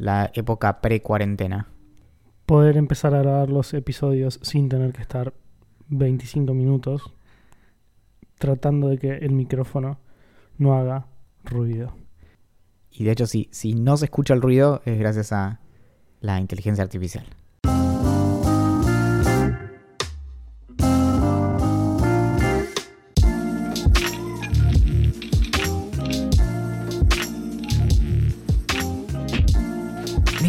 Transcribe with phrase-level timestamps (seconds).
[0.00, 1.68] la época pre-cuarentena?
[2.46, 5.34] Poder empezar a grabar los episodios sin tener que estar
[5.88, 7.12] 25 minutos
[8.38, 9.98] tratando de que el micrófono
[10.56, 11.06] no haga
[11.44, 11.94] ruido.
[12.90, 15.60] Y de hecho, si, si no se escucha el ruido, es gracias a
[16.20, 17.26] la inteligencia artificial.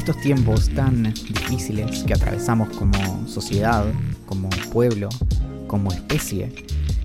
[0.02, 3.86] Estos tiempos tan difíciles que atravesamos como sociedad,
[4.26, 5.10] como pueblo,
[5.68, 6.52] como especie,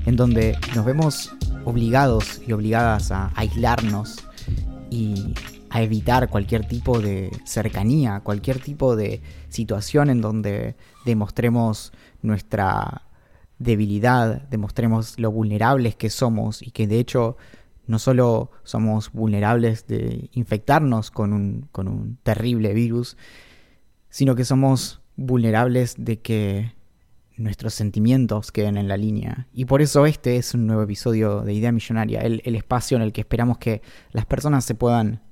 [0.07, 4.25] en donde nos vemos obligados y obligadas a aislarnos
[4.89, 5.35] y
[5.69, 9.20] a evitar cualquier tipo de cercanía, cualquier tipo de
[9.51, 11.92] situación en donde demostremos
[12.23, 13.03] nuestra
[13.59, 17.37] debilidad, demostremos lo vulnerables que somos y que de hecho
[17.87, 23.17] no solo somos vulnerables de infectarnos con un, con un terrible virus,
[24.09, 26.77] sino que somos vulnerables de que
[27.37, 29.47] nuestros sentimientos queden en la línea.
[29.53, 33.12] Y por eso este es un nuevo episodio de Idea Millonaria, el, espacio en el
[33.12, 35.23] que esperamos que las personas se puedan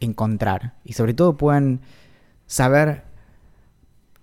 [0.00, 1.80] encontrar y sobre todo puedan
[2.46, 3.04] saber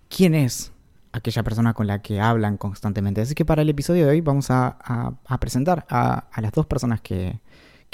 [0.08, 0.72] quién es
[1.12, 3.22] aquella persona con la que hablan constantemente.
[3.22, 7.40] Así que para el episodio de hoy vamos a, presentar a, las dos personas que,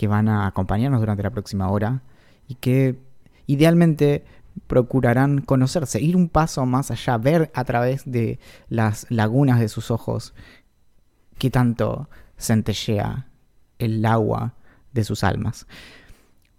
[0.02, 2.02] que van a acompañarnos durante la próxima hora
[2.48, 3.00] y que
[3.46, 4.26] idealmente
[4.66, 9.92] procurarán conocerse, ir un paso más allá, ver a través de las lagunas de sus
[9.92, 10.34] ojos
[11.38, 13.28] qué tanto centellea
[13.78, 14.56] el agua
[14.92, 15.68] de sus almas.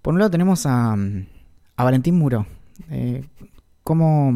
[0.02, 2.46] Por un lado tenemos a, a Valentín Muro.
[2.90, 3.24] Eh,
[3.82, 4.32] ¿cómo,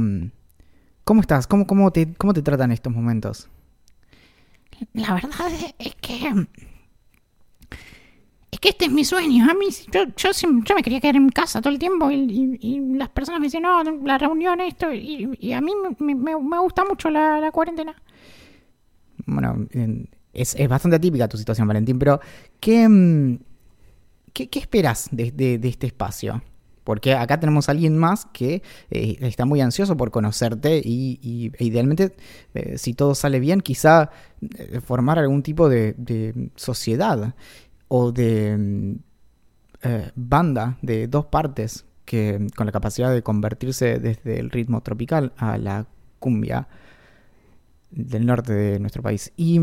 [1.04, 1.46] ¿Cómo estás?
[1.46, 3.48] ¿Cómo, cómo, te, ¿Cómo te tratan estos momentos?
[4.94, 6.48] La verdad es que
[8.56, 9.50] es que este es mi sueño.
[9.50, 12.58] A mí, yo, yo, yo me quería quedar en casa todo el tiempo y, y,
[12.60, 16.36] y las personas me dicen, no, la reunión, esto, y, y a mí me, me,
[16.36, 17.94] me, gusta mucho la, la cuarentena.
[19.26, 19.66] Bueno,
[20.32, 22.18] es, es, bastante atípica tu situación, Valentín, pero
[22.58, 23.38] ¿qué,
[24.32, 26.42] qué, qué esperas de, de, de, este espacio?
[26.82, 31.52] Porque acá tenemos a alguien más que eh, está muy ansioso por conocerte y, y
[31.58, 32.14] e idealmente,
[32.54, 37.34] eh, si todo sale bien, quizá eh, formar algún tipo de, de sociedad
[37.88, 38.96] o de
[39.82, 45.32] eh, banda de dos partes que con la capacidad de convertirse desde el ritmo tropical
[45.36, 45.86] a la
[46.18, 46.68] cumbia
[47.90, 49.32] del norte de nuestro país.
[49.36, 49.60] ¿Y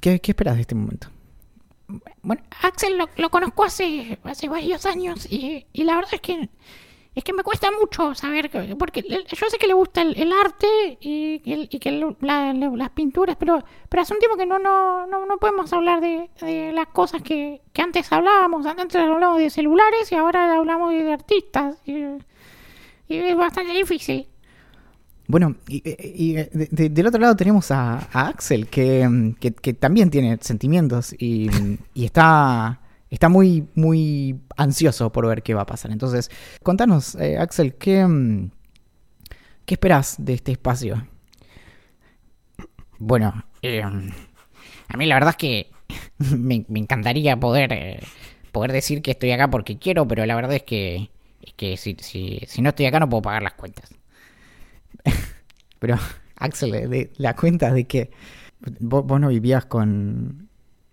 [0.00, 1.08] qué, qué esperas de este momento?
[2.22, 6.50] Bueno, Axel lo, lo conozco hace, hace varios años y, y, la verdad es que
[7.18, 8.48] es que me cuesta mucho saber,
[8.78, 14.14] porque yo sé que le gusta el, arte y, que las pinturas, pero, pero hace
[14.14, 18.12] un tiempo que no, no, no, no podemos hablar de, las cosas que, que, antes
[18.12, 18.64] hablábamos.
[18.66, 21.76] Antes hablábamos de celulares y ahora hablamos de, artistas.
[21.84, 22.04] Y,
[23.08, 24.28] es bastante difícil.
[25.26, 30.10] Bueno, y, y de, de, del otro lado tenemos a, Axel, que, que, que, también
[30.10, 31.50] tiene sentimientos y,
[31.94, 35.90] y está está muy, muy ansioso por ver qué va a pasar.
[35.90, 36.30] Entonces,
[36.62, 38.06] contanos, eh, Axel, ¿qué,
[39.64, 41.06] ¿qué esperas de este espacio?
[42.98, 45.70] Bueno, eh, a mí la verdad es que
[46.36, 48.00] me, me encantaría poder, eh,
[48.52, 51.10] poder decir que estoy acá porque quiero, pero la verdad es que,
[51.42, 53.90] es que si, si, si no estoy acá no puedo pagar las cuentas.
[55.78, 55.96] pero,
[56.36, 58.10] Axel, de, ¿la cuenta de que
[58.80, 60.47] vos, vos no vivías con,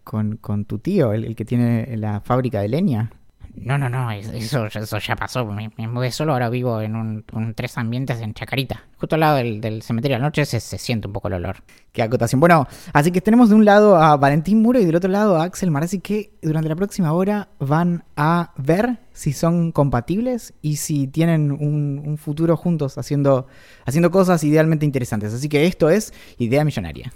[0.06, 3.12] con, con tu tío, el, el, que tiene la fábrica de leña?
[3.56, 5.46] No, no, no, eso, eso ya pasó.
[5.46, 8.84] Me, me, mudé solo, ahora vivo en un, un, tres ambientes en Chacarita.
[8.98, 11.36] Justo al lado del, del cementerio de la noche se, se, siente un poco el
[11.36, 11.58] olor.
[11.94, 12.40] Qué acotación.
[12.40, 15.44] Bueno, así que tenemos de un lado a Valentín Muro y del otro lado a
[15.44, 21.08] Axel Marazzi que durante la próxima hora van a ver si son compatibles y si
[21.08, 23.48] tienen un, un futuro juntos haciendo,
[23.86, 25.34] haciendo cosas idealmente interesantes.
[25.34, 27.12] Así que esto es Idea Millonaria.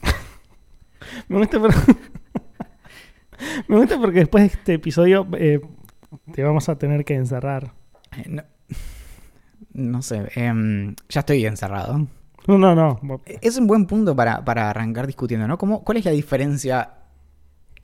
[1.28, 1.74] me gusta por...
[3.68, 5.62] Me gusta porque después de este episodio eh,
[6.34, 7.74] te vamos a tener que encerrar.
[8.18, 8.44] Eh, no,
[9.74, 12.08] no, sé, eh, ya estoy encerrado.
[12.48, 13.00] No, no, no.
[13.42, 15.58] Es un buen punto para, para arrancar discutiendo, ¿no?
[15.58, 16.94] ¿Cómo, ¿Cuál es la diferencia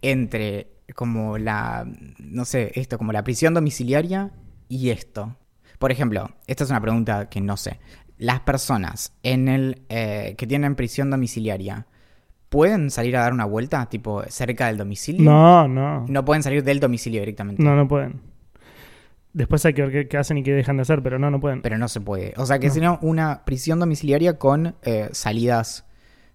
[0.02, 1.88] entre como la,
[2.20, 4.32] no sé, esto, como la prisión domiciliaria
[4.70, 5.36] y esto?
[5.80, 7.80] por ejemplo, esta es una pregunta que no sé.
[8.18, 11.86] Las personas en el eh, que tienen prisión domiciliaria,
[12.50, 15.24] ¿pueden salir a dar una vuelta, tipo, cerca del domicilio?
[15.30, 16.06] No, no.
[16.08, 17.62] No pueden salir del domicilio directamente.
[17.64, 18.22] No, no pueden.
[19.34, 21.42] Después hay que ver qué, qué hacen y qué dejan de hacer, pero no, no
[21.42, 21.62] pueden.
[21.62, 22.34] Pero no se puede.
[22.38, 22.82] O sea que No.
[22.82, 25.86] no, una prisión domiciliaria con eh, salidas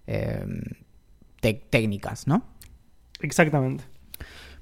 [0.05, 0.45] eh,
[1.41, 2.45] tec- técnicas, ¿no?
[3.21, 3.83] Exactamente.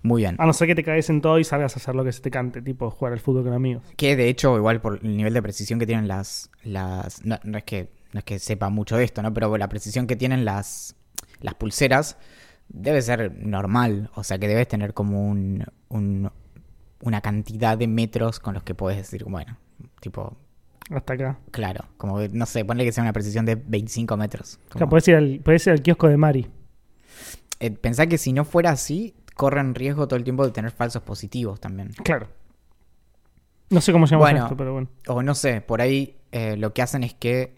[0.01, 0.35] Muy bien.
[0.39, 2.21] A no ser que te caes en todo y salgas a hacer lo que se
[2.21, 3.83] te cante, tipo jugar al fútbol con amigos.
[3.97, 6.49] Que de hecho, igual por el nivel de precisión que tienen las.
[6.63, 9.33] las no, no es que, no es que sepa mucho de esto, ¿no?
[9.33, 10.95] Pero la precisión que tienen las,
[11.41, 12.17] las pulseras
[12.67, 14.09] debe ser normal.
[14.15, 16.31] O sea que debes tener como un, un-
[17.01, 19.57] una cantidad de metros con los que puedes decir, bueno,
[20.01, 20.35] tipo,
[20.91, 21.39] Hasta acá.
[21.51, 24.59] claro, como no sé, ponle que sea una precisión de 25 metros.
[24.67, 26.47] O Como- sea, podés ir, al, podés ir al kiosco de Mari.
[27.61, 31.01] Eh, pensá que si no fuera así, corren riesgo todo el tiempo de tener falsos
[31.03, 31.89] positivos también.
[32.03, 32.27] Claro.
[33.69, 34.43] No sé cómo se llama Bueno.
[34.43, 34.87] esto, pero bueno.
[35.07, 37.55] O no sé, por ahí eh, lo que hacen es que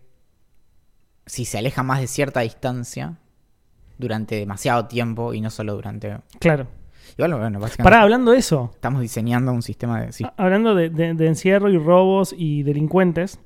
[1.25, 3.17] si se aleja más de cierta distancia
[4.01, 6.17] durante demasiado tiempo y no solo durante...
[6.39, 6.67] Claro.
[7.17, 8.71] Igual, bueno, básicamente Pará, hablando de eso.
[8.73, 10.11] estamos diseñando un sistema de...
[10.11, 10.25] sí.
[10.37, 13.39] Hablando de, de- de encierro y robos y delincuentes.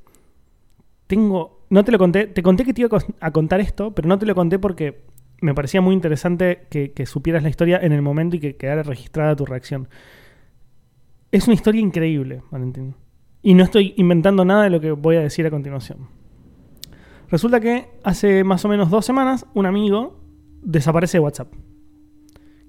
[1.07, 1.65] Tengo.
[1.69, 2.27] No te lo conté.
[2.27, 5.03] Te conté que te iba a contar esto, pero no te lo conté porque
[5.41, 8.83] me parecía muy interesante que, que supieras la historia en el momento y que quedara
[8.83, 9.87] registrada tu reacción.
[11.31, 12.95] Es una historia increíble, Valentín.
[13.41, 16.07] Y no estoy inventando nada de lo que voy a decir a continuación.
[17.29, 20.19] Resulta que hace más o menos dos semanas un amigo
[20.65, 21.53] desaparece de WhatsApp.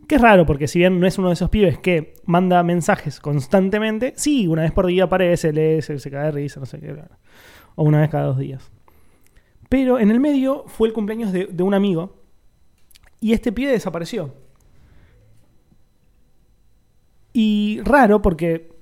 [0.07, 3.19] Que es raro, porque si bien no es uno de esos pibes que manda mensajes
[3.19, 6.97] constantemente, sí, una vez por día aparece, lee, se, cae de risa, no sé qué,
[7.75, 8.71] o una vez cada dos días.
[9.69, 12.23] Pero en el medio fue el cumpleaños de, de un amigo
[13.21, 14.33] y este pibe desapareció.
[17.33, 18.77] Y raro porque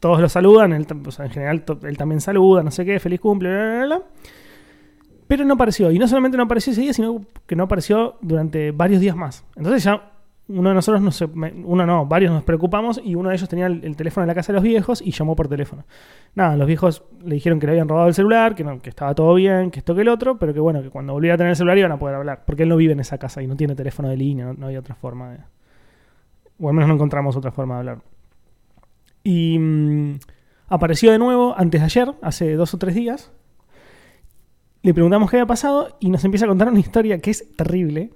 [0.00, 0.86] todos lo saludan, en
[1.30, 4.02] general él también saluda, no sé qué, feliz cumple, bla, bla, bla.
[5.28, 5.90] Pero no apareció.
[5.92, 9.44] Y no solamente no apareció ese día, sino que no apareció durante varios días más.
[9.56, 10.12] Entonces ya
[10.48, 13.46] uno de nosotros, no se- me- uno no, varios nos preocupamos y uno de ellos
[13.50, 15.84] tenía el, el teléfono en la casa de los viejos y llamó por teléfono.
[16.34, 19.34] Nada, los viejos le dijeron que le habían robado el celular, que, no, estaba todo
[19.34, 21.56] bien, que esto que el otro, pero que bueno, que cuando volviera a tener el
[21.56, 22.44] celular iban a poder hablar.
[22.46, 24.66] Porque él no vive en esa casa y no tiene teléfono de línea, no, no
[24.66, 25.38] había otra forma de...
[26.58, 27.98] O al menos no encontramos otra forma de hablar.
[29.22, 30.14] Y mm,
[30.68, 33.30] apareció de nuevo antes de ayer, hace dos o tres días.
[34.82, 38.10] Le preguntamos qué había pasado y nos empieza a contar una historia que es terrible.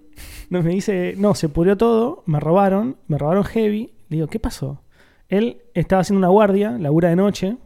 [0.49, 3.93] Nos dice, no, se pudrió todo, me robaron, me robaron heavy.
[4.09, 4.83] Le digo, ¿qué pasó?
[5.29, 7.57] Él estaba haciendo una guardia, labura de noche,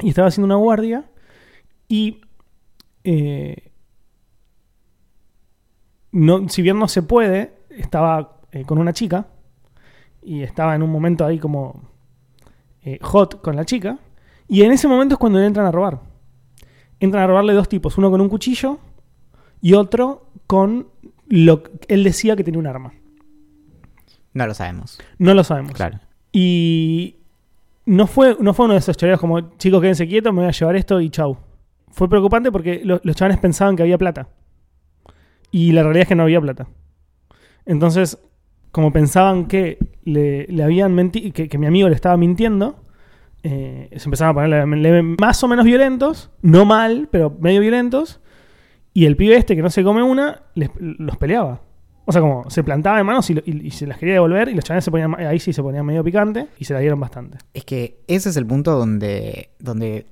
[0.00, 1.04] y estaba haciendo una guardia
[1.88, 2.20] y
[3.04, 3.70] eh,
[6.12, 9.28] no, si bien no se puede, estaba eh, con una chica
[10.22, 11.82] y estaba en un momento ahí como
[12.82, 13.98] eh, hot con la chica
[14.48, 16.00] y en ese momento es cuando le entran a robar.
[17.00, 18.78] Entran a robarle dos tipos, uno con un cuchillo
[19.60, 20.86] y otro con
[21.28, 22.92] lo que él decía que tenía un arma.
[24.32, 24.98] No lo sabemos.
[25.18, 25.72] No lo sabemos.
[25.72, 26.00] Claro.
[26.32, 27.16] Y
[27.86, 30.52] no fue, no fue uno de esos choreos como, chicos, quédense quietos, me voy a
[30.52, 31.36] llevar esto y chau.
[31.90, 34.28] Fue preocupante porque lo- los chavales pensaban que había plata.
[35.50, 36.66] Y la realidad es que no había plata.
[37.66, 38.18] Entonces,
[38.72, 42.76] como pensaban que le, le habían mentido, que, que mi amigo le estaba mintiendo,
[43.46, 48.20] eh, se empezaron a ponerle más o menos violentos, no mal, pero medio violentos.
[48.94, 51.60] Y el pibe este que no se come una, los peleaba.
[52.06, 54.84] O sea, como se plantaba de manos y, se las quería devolver y los chavales
[54.84, 57.36] se ponían, ahí sí se ponían medio picante y se la dieron bastante.
[57.52, 60.06] Es que ese es el punto donde, donde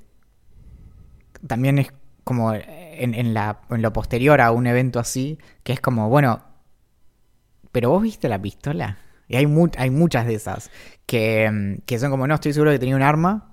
[1.47, 1.93] también es
[2.25, 6.43] como en, lo posterior a un evento así, que es como, bueno,
[7.73, 8.99] pero vos viste la pistola.
[9.27, 9.47] Y hay,
[9.79, 10.71] hay muchas de esas
[11.07, 13.49] que, mm, que son como, no, estoy seguro que tenía un arma,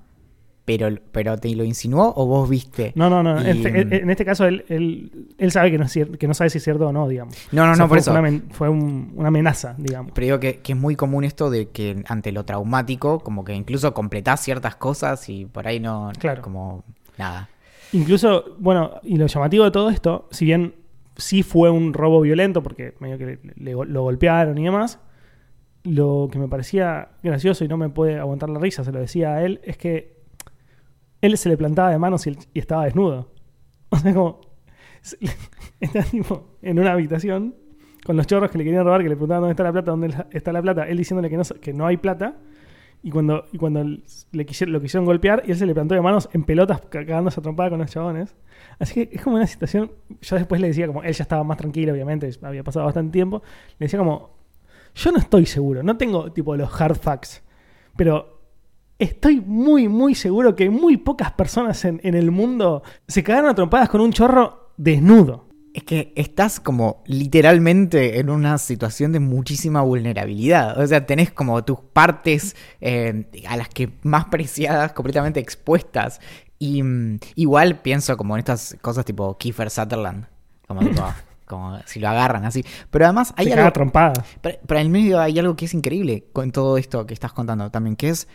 [0.65, 2.91] pero, pero te lo insinuó o vos viste.
[2.95, 3.41] No, no, no.
[3.41, 6.27] Y, este- mm, en este caso él, él, él sabe que no, es cier- que
[6.27, 7.35] no sabe si es cierto o no, digamos.
[7.51, 8.11] No, no, O sea, no, por fue, eso.
[8.11, 10.11] Fue, una, fue un- una amenaza, digamos.
[10.13, 13.53] Pero digo que, que es muy común esto de que ante lo traumático, como que
[13.55, 16.43] incluso completás ciertas cosas y por ahí no, Claro.
[16.43, 16.83] como
[17.17, 17.49] nada.
[17.91, 20.75] Incluso, bueno, y lo llamativo de todo esto, si bien
[21.17, 24.99] sí fue un robo violento, porque medio que le- lo golpearon y demás,
[25.83, 29.35] lo que me parecía gracioso y no me puede aguantar la risa, se lo decía
[29.35, 30.19] a él, es que
[31.21, 33.31] él se le plantaba de manos y, estaba desnudo.
[33.91, 34.41] O sea, como.
[35.79, 36.05] Está
[36.61, 37.55] en una habitación
[38.05, 40.25] con los chorros que le querían robar, que le preguntaban dónde está la plata, dónde
[40.31, 42.37] está la plata, él diciéndole que no, que no hay plata.
[43.01, 46.01] Y cuando, y cuando le quisieron, lo quisieron golpear, y él se le plantó de
[46.01, 48.35] manos en pelotas, ca- cagándose a trompada con los chabones.
[48.77, 49.91] Así que es como una situación.
[50.21, 53.41] Yo después le decía, como él ya estaba más tranquilo, obviamente, había pasado bastante tiempo.
[53.79, 54.38] Le decía, como,
[54.99, 57.41] yo no estoy seguro, no tengo tipo los hard facts,
[57.95, 58.39] pero
[58.99, 63.55] Estoy muy, muy seguro que muy pocas personas en, en el mundo se cagaron a
[63.55, 65.47] trompadas con un chorro desnudo.
[65.73, 70.77] Es que estás como literalmente en una situación de muchísima vulnerabilidad.
[70.77, 76.19] O sea, tenés como tus partes eh, a las que más preciadas completamente expuestas.
[76.57, 80.25] Y mm, igual pienso como en estas cosas tipo Kiefer Sutherland.
[80.67, 81.03] Como, tipo,
[81.49, 82.63] como si lo agarran así.
[82.91, 83.59] Pero además hay se algo...
[83.61, 84.19] caga a trompadas.
[84.39, 87.33] Pero, pero en el medio hay algo que es increíble con todo esto que estás
[87.33, 88.27] contando también, que es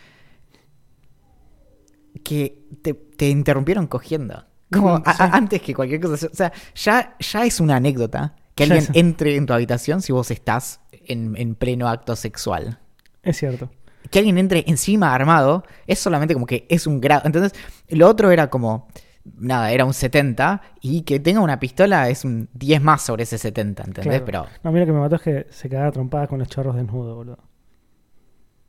[2.23, 4.45] que te, te interrumpieron cogiendo.
[4.71, 5.21] Como a- sí.
[5.23, 6.27] a- antes que cualquier cosa.
[6.31, 10.11] O sea, ya, ya es una anécdota que alguien es- entre en tu habitación si
[10.11, 12.79] vos estás en, en pleno acto sexual.
[13.23, 13.69] Es cierto.
[14.11, 17.23] Que alguien entre encima armado es solamente como que es un grado.
[17.25, 17.53] Entonces,
[17.89, 18.87] lo otro era como.
[19.37, 23.37] Nada, era un 70 y que tenga una pistola es un 10 más sobre ese
[23.39, 24.21] 70, ¿entendés?
[24.21, 24.25] Claro.
[24.25, 26.75] Pero No, mira que me mató es que se cagaba a trompadas con los chorros
[26.75, 27.39] desnudos, boludo.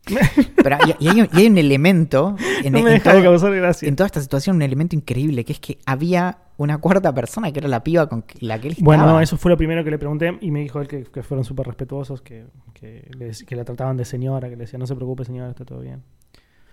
[0.63, 3.23] Pero y, y hay, un, y hay un elemento en, no me en de todo-
[3.23, 3.89] causar gracia.
[3.89, 7.59] en toda esta situación, un elemento increíble, que es que había una cuarta persona que
[7.59, 9.19] era la piba con la que él Bueno, estaba.
[9.19, 11.45] no, eso fue lo primero que le pregunté y me dijo él que, que fueron
[11.45, 14.87] súper respetuosos, que, que, le dec- que la trataban de señora, que le decían, no
[14.87, 16.03] se preocupe señora, está todo bien.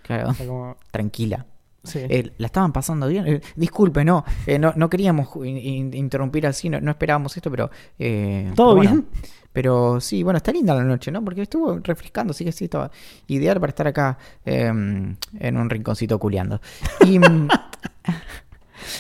[0.04, 1.48] Claro, O sea, como, tranquila.
[1.84, 2.00] Sí.
[2.10, 3.28] Eh, la estaban pasando bien.
[3.28, 7.36] Eh, disculpe, no, eh, no, no queríamos ju- in- in- interrumpir así, no, no esperábamos
[7.36, 7.68] esto, pero...
[7.68, 8.92] ¿Todo pero bueno.
[8.92, 9.08] bien?
[9.52, 11.24] Pero sí, bueno, está linda la noche, ¿no?
[11.24, 12.90] Porque estuvo refrescando, así que sí, estaba
[13.28, 16.60] ideal para estar acá eh, en un rinconcito culeando.
[17.06, 17.20] Y...
[17.20, 17.48] mm,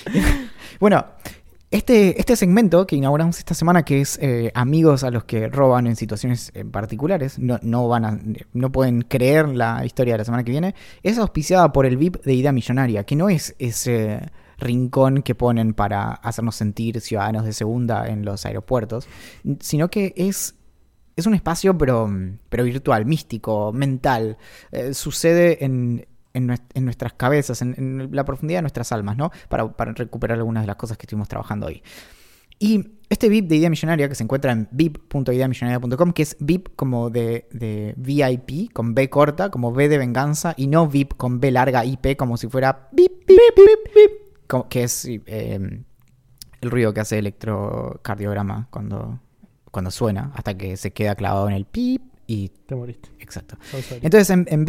[0.79, 1.05] bueno,
[1.73, 5.87] este, este segmento que inauguramos esta semana, que es eh, amigos a los que roban
[5.87, 8.19] en situaciones eh, particulares, no, no van a,
[8.53, 12.23] no pueden creer la historia de la semana que viene, es auspiciada por el VIP
[12.23, 14.21] de Idea Millonaria, que no es ese
[14.59, 19.07] rincón que ponen para hacernos sentir ciudadanos de segunda en los aeropuertos,
[19.59, 20.53] sino que es
[21.15, 22.09] es un espacio pero,
[22.49, 24.37] pero virtual, místico, mental.
[24.71, 29.31] Eh, sucede en, en, en nuestras cabezas, en, en la profundidad de nuestras almas, ¿no?
[29.49, 31.83] Para, para recuperar algunas de las cosas que estuvimos trabajando hoy.
[32.59, 37.09] Y este VIP de Idea Millonaria, que se encuentra en vip.ideamillonaria.com, que es VIP como
[37.09, 41.51] de, de VIP, con B corta, como B de venganza, y no VIP con B
[41.51, 45.83] larga IP, como si fuera VIP, VIP, VIP, VIP, que es eh,
[46.61, 49.19] el ruido que hace electrocardiograma cuando,
[49.69, 52.49] cuando suena, hasta que se queda clavado en el pip y...
[52.65, 53.09] Te moriste.
[53.19, 53.57] Exacto.
[54.01, 54.65] Entonces en, en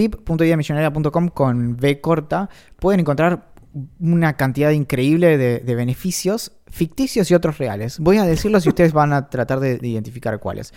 [1.34, 3.52] con B corta pueden encontrar
[3.98, 7.98] una cantidad increíble de, de beneficios ficticios y otros reales.
[7.98, 10.72] Voy a decirlos y ustedes van a tratar de, de identificar cuáles.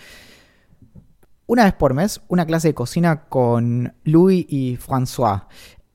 [1.46, 5.46] Una vez por mes, una clase de cocina con Louis y François.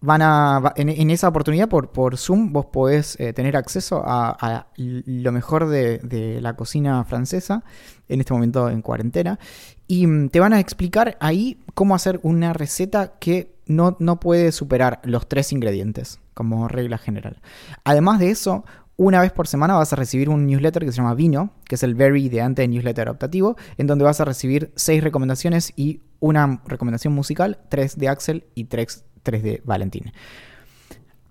[0.06, 5.32] Van a, en, esa oportunidad, por, por Zoom, vos podés eh, tener acceso a, lo
[5.32, 7.64] mejor de, de la cocina francesa,
[8.10, 9.40] en este momento en cuarentena,
[9.88, 14.52] y mm, te van a explicar ahí cómo hacer una receta que no, no puede
[14.52, 17.42] superar los tres ingredientes, como regla general.
[17.86, 18.66] Además de eso,
[18.98, 21.84] una vez por semana vas a recibir un newsletter que se llama Vino, que es
[21.84, 27.14] el very ideante newsletter optativo, en donde vas a recibir seis recomendaciones y una recomendación
[27.14, 30.12] musical, tres de Axel y tres, tres de Valentín.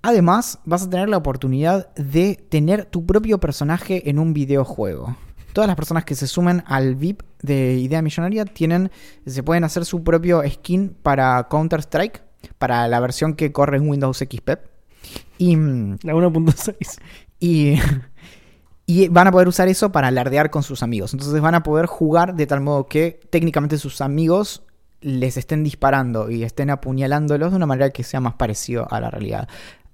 [0.03, 5.17] Además, vas a tener la oportunidad de tener tu propio personaje en un videojuego.
[5.53, 8.91] Todas las personas que se sumen al VIP de Idea Millonaria tienen,
[9.25, 12.25] se pueden hacer su propio skin para Counter-Strike,
[12.59, 14.59] para la versión que corre en Windows XP.
[15.39, 16.99] Y, mm, La 1.6.
[17.39, 17.75] y,
[18.87, 21.13] y van a poder usar eso para alardear con sus amigos.
[21.13, 24.65] Entonces van a poder jugar de tal modo que técnicamente sus amigos
[25.03, 29.11] les estén disparando y estén apuñalándolos de una manera que sea más parecido a la
[29.11, 29.49] realidad.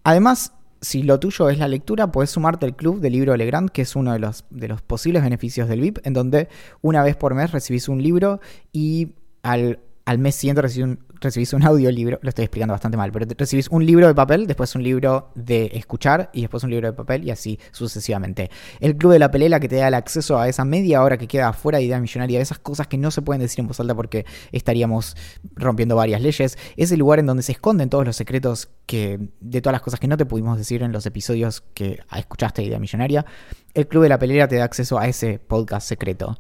[0.05, 3.83] Además, si lo tuyo es la lectura, puedes sumarte al club del libro Legrand, que
[3.83, 6.49] es uno de los, de los posibles beneficios del VIP, en donde
[6.83, 8.41] una vez por mes recibís un libro
[8.73, 12.19] y al, al mes siguiente recibís un, recibís un audiolibro.
[12.23, 15.71] Lo estoy explicando bastante mal, pero recibís un libro de papel, después un libro de
[15.75, 18.51] escuchar y después un libro de papel y así sucesivamente.
[18.81, 21.27] El club de la pelela que te da el acceso a esa media hora que
[21.27, 23.95] queda fuera de idea millonaria, esas cosas que no se pueden decir en voz alta
[23.95, 25.17] porque estaríamos
[25.55, 29.61] rompiendo varias leyes, es el lugar en donde se esconden todos los secretos que de
[29.61, 32.79] todas las cosas que no te pudimos decir en los episodios que escuchaste de Idea
[32.79, 33.27] Millonaria.
[33.75, 36.37] El club de la pelea te da acceso a ese podcast secreto.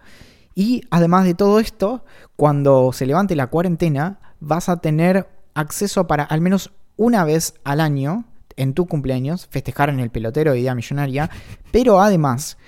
[0.55, 2.05] Y además de todo esto,
[2.35, 7.80] cuando se levante la cuarentena, vas a tener acceso para al menos una vez al
[7.80, 8.25] año,
[8.57, 11.30] en tu cumpleaños, festejar en el pelotero de Idea Millonaria,
[11.71, 12.59] pero además,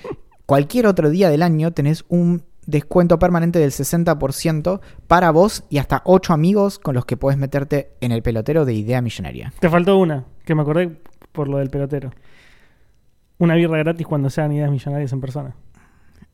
[0.47, 6.03] cualquier otro día del año tenés un descuento permanente del 60% para vos y hasta
[6.05, 9.53] 8 amigos con los que puedes meterte en el pelotero de Idea Millonaria.
[9.59, 11.01] Te faltó una, que me acordé
[11.33, 12.11] por lo del pelotero.
[13.39, 15.57] Una birra gratis cuando sean ideas millonarias en persona.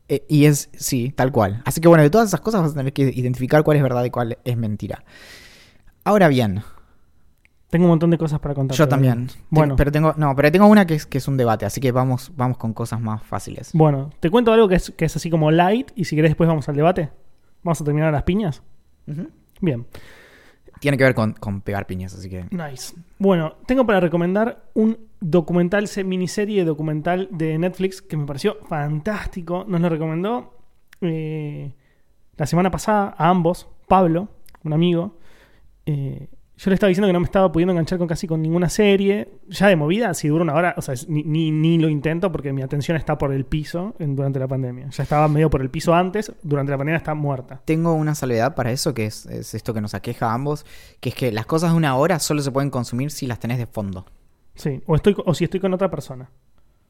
[0.09, 1.61] Eh, y es, sí, tal cual.
[1.65, 4.03] Así que bueno, de todas esas cosas vas a tener que identificar cuál es verdad
[4.05, 5.03] y cuál es mentira.
[6.03, 6.61] Ahora bien,
[7.69, 8.77] Tengo un montón de cosas para contar.
[8.77, 9.11] Yo todavía.
[9.11, 9.29] también.
[9.49, 9.71] Bueno.
[9.73, 11.91] Ten- pero tengo, no, pero tengo una que es, que es un debate, así que
[11.91, 13.71] vamos, vamos con cosas más fáciles.
[13.73, 16.47] Bueno, te cuento algo que es, que es así como light y si querés después
[16.47, 17.09] vamos al debate.
[17.63, 18.61] Vamos a terminar las piñas.
[19.59, 19.85] Bien.
[20.79, 22.45] Tiene que ver con, pegar piñas, así que.
[22.51, 22.95] Nice.
[23.19, 29.65] Bueno, tengo para recomendar un documental, se- miniserie documental de Netflix que me pareció fantástico.
[29.67, 30.53] Nos lo recomendó
[31.01, 31.73] eh,
[32.35, 34.29] la semana pasada a ambos, Pablo,
[34.63, 35.17] un amigo.
[35.85, 38.67] Eh, yo le estaba diciendo que no me estaba pudiendo enganchar con casi con ninguna
[38.67, 39.29] serie.
[39.47, 42.51] Ya de movida, si dura una hora, o sea, ni, ni, ni lo intento porque
[42.51, 44.89] mi atención está por el piso en- durante la pandemia.
[44.89, 47.61] Ya estaba medio por el piso antes, durante la pandemia está muerta.
[47.63, 50.65] Tengo una salvedad para eso, que es, es esto que nos aqueja a ambos,
[50.99, 53.59] que es que las cosas de una hora solo se pueden consumir si las tenés
[53.59, 54.05] de fondo.
[54.55, 56.27] Sí, o, estoy, o si estoy con otra persona.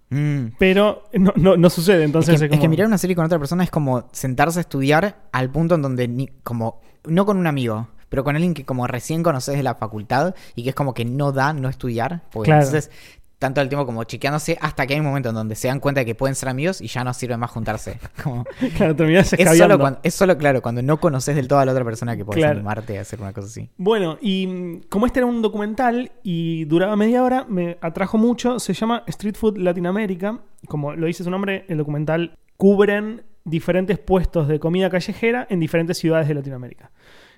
[0.09, 0.53] Mm.
[0.57, 3.25] Pero no, no, no sucede, entonces es, que, es es que mirar una serie con
[3.25, 7.35] otra persona es como sentarse a estudiar al punto en donde, ni, como, no con
[7.35, 10.75] un amigo, pero con alguien que como recién conoces de la facultad y que es
[10.75, 12.21] como que no da no estudiar.
[12.31, 12.65] Porque Claro.
[12.65, 12.91] entonces,
[13.39, 16.01] tanto el tiempo como chequeándose hasta que hay un momento en donde se dan cuenta
[16.01, 17.99] de que pueden ser amigos y ya no sirve más juntarse.
[18.23, 18.43] Como,
[18.77, 21.71] Claro, terminás es, solo cuando, es solo, claro, cuando no conoces del todo a la
[21.71, 22.57] otra persona que puedes Claro.
[22.57, 23.69] animarte a hacer una cosa así.
[23.77, 28.59] Bueno, y mm, como este era un documental y duraba media hora, me atrajo mucho.
[28.59, 30.39] Se llama Street Food Latinoamérica.
[30.67, 35.99] Como lo dice su nombre, el documental cubren diferentes puestos de comida callejera en diferentes
[35.99, 36.89] ciudades de Latinoamérica.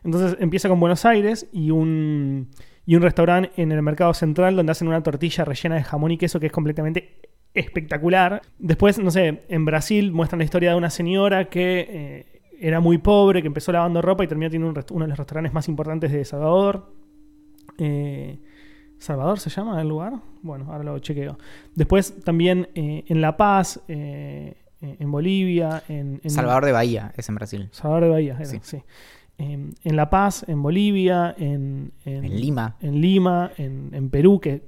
[0.03, 2.49] Entonces empieza con Buenos Aires y un,
[2.85, 6.17] y un restaurante en el mercado central donde hacen una tortilla rellena de jamón y
[6.17, 7.21] queso que es completamente
[7.53, 8.41] espectacular.
[8.59, 12.97] Después, no sé, en Brasil muestran la historia de una señora que eh, era muy
[12.97, 16.11] pobre, que empezó lavando ropa y terminó teniendo un uno de los restaurantes más importantes
[16.11, 16.93] de Salvador.
[17.77, 18.39] Eh,
[18.99, 20.13] ¿Salvador se llama el lugar?
[20.41, 21.37] Bueno, ahora lo chequeo.
[21.73, 27.27] Después también eh, en La Paz, eh, en Bolivia, en, en- Salvador de Bahía es
[27.29, 27.69] en Brasil.
[27.71, 28.59] Salvador de Bahía, era, Sí.
[28.61, 28.83] sí.
[29.39, 32.75] En, en La Paz, en Bolivia, en, en, En Lima.
[32.81, 34.61] en Lima, en, en Perú, que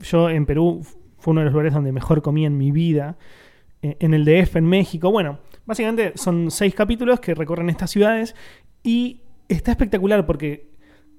[0.00, 0.84] yo en Perú
[1.18, 3.16] fue uno de los lugares donde mejor comí en mi vida.
[3.84, 5.10] Eh, en el DF, en México.
[5.10, 8.34] Bueno, básicamente son seis capítulos que recorren estas ciudades
[8.82, 10.70] y está espectacular porque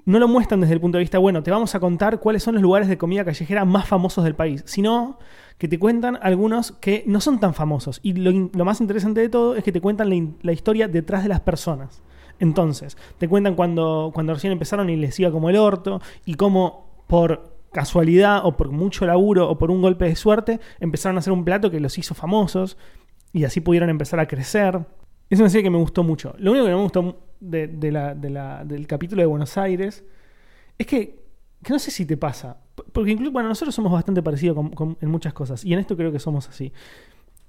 [0.05, 2.55] no lo muestran desde el punto de vista, bueno, te vamos a contar cuáles son
[2.55, 5.19] los lugares de comida callejera más famosos del país, sino
[5.59, 7.99] que te cuentan algunos que no son tan famosos.
[8.01, 11.41] Y lo, más interesante de todo es que te cuentan la historia detrás de las
[11.41, 12.01] personas.
[12.39, 17.03] Entonces, te cuentan cuando, cuando recién empezaron y les iba como el orto, y cómo
[17.07, 21.33] por casualidad o por mucho laburo o por un golpe de suerte empezaron a hacer
[21.33, 22.77] un plato que los hizo famosos
[23.33, 24.79] y así pudieron empezar a crecer.
[25.29, 26.33] Es una serie que me gustó mucho.
[26.37, 30.03] Lo único que no me gustó del capítulo de Buenos Aires
[30.77, 31.23] es que,
[31.63, 32.57] que no sé si te pasa.
[32.91, 35.63] Porque incluso, bueno, nosotros somos bastante parecidos con- con- en muchas cosas.
[35.65, 36.71] Y en esto creo que somos así.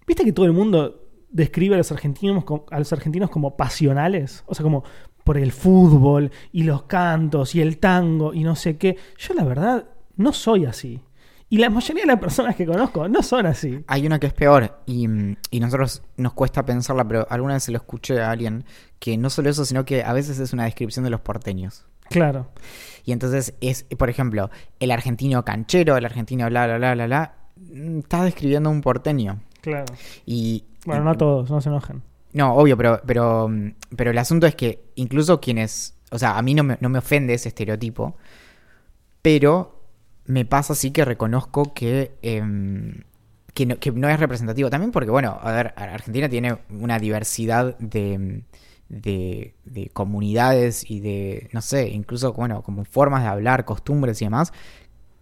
[0.07, 4.45] ¿Viste que todo el mundo describe a los argentinos, a los argentinos como pasionales?
[4.47, 4.85] O sea, como
[5.25, 8.97] por el fútbol y los cantos y el tango y no sé qué.
[9.19, 9.85] Yo la verdad
[10.17, 11.01] no soy así.
[11.49, 13.85] Y la mayoría de las personas que conozco no son así.
[13.87, 15.07] Hay una que es peor y,
[15.51, 18.65] y nosotros nos cuesta pensarla, pero alguna vez se lo escuché a alguien
[18.99, 21.85] que no solo eso, sino que a veces es una descripción de los porteños.
[22.09, 22.49] Claro.
[23.05, 27.35] Y entonces es, por ejemplo, el argentino canchero, el argentino bla, bla, bla, bla, bla,
[27.57, 29.41] mm, está describiendo un porteño.
[29.61, 29.87] Claro.
[30.25, 32.03] Y, Bueno, no todos, no se enojen.
[32.33, 33.51] No, obvio, pero, pero,
[33.97, 36.99] pero el asunto es que incluso quienes, o sea, a mí no me, no me
[36.99, 38.17] ofende ese estereotipo,
[39.23, 39.83] pero
[40.27, 43.05] me pasa así que reconozco que, em,
[43.55, 44.71] que, no, que no es representativo.
[44.71, 48.43] También porque, bueno, a ver, Argentina tiene una diversidad de,
[48.89, 54.27] de, de comunidades y de, no sé, incluso, bueno, como formas de hablar, costumbres y
[54.27, 54.53] demás,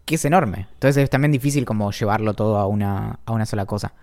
[0.04, 0.68] que es enorme.
[0.74, 3.94] Entonces es también difícil como llevarlo todo a una, a una sola cosa.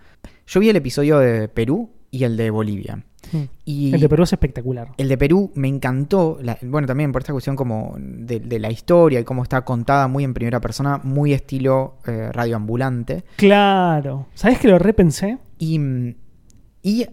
[0.46, 3.04] Yo vi el episodio de Perú y el de Bolivia.
[3.32, 3.38] Mm.
[3.64, 4.88] Y El de Perú es espectacular.
[4.98, 8.70] el de Perú me encantó, la- bueno, también por esta cuestión como de, de la
[8.70, 13.24] historia y cómo está contada muy en primera persona, muy estilo eh, radioambulante.
[13.36, 14.26] Claro.
[14.34, 15.38] ¿Sabes que lo repensé?
[15.58, 15.78] Y,
[16.82, 17.06] y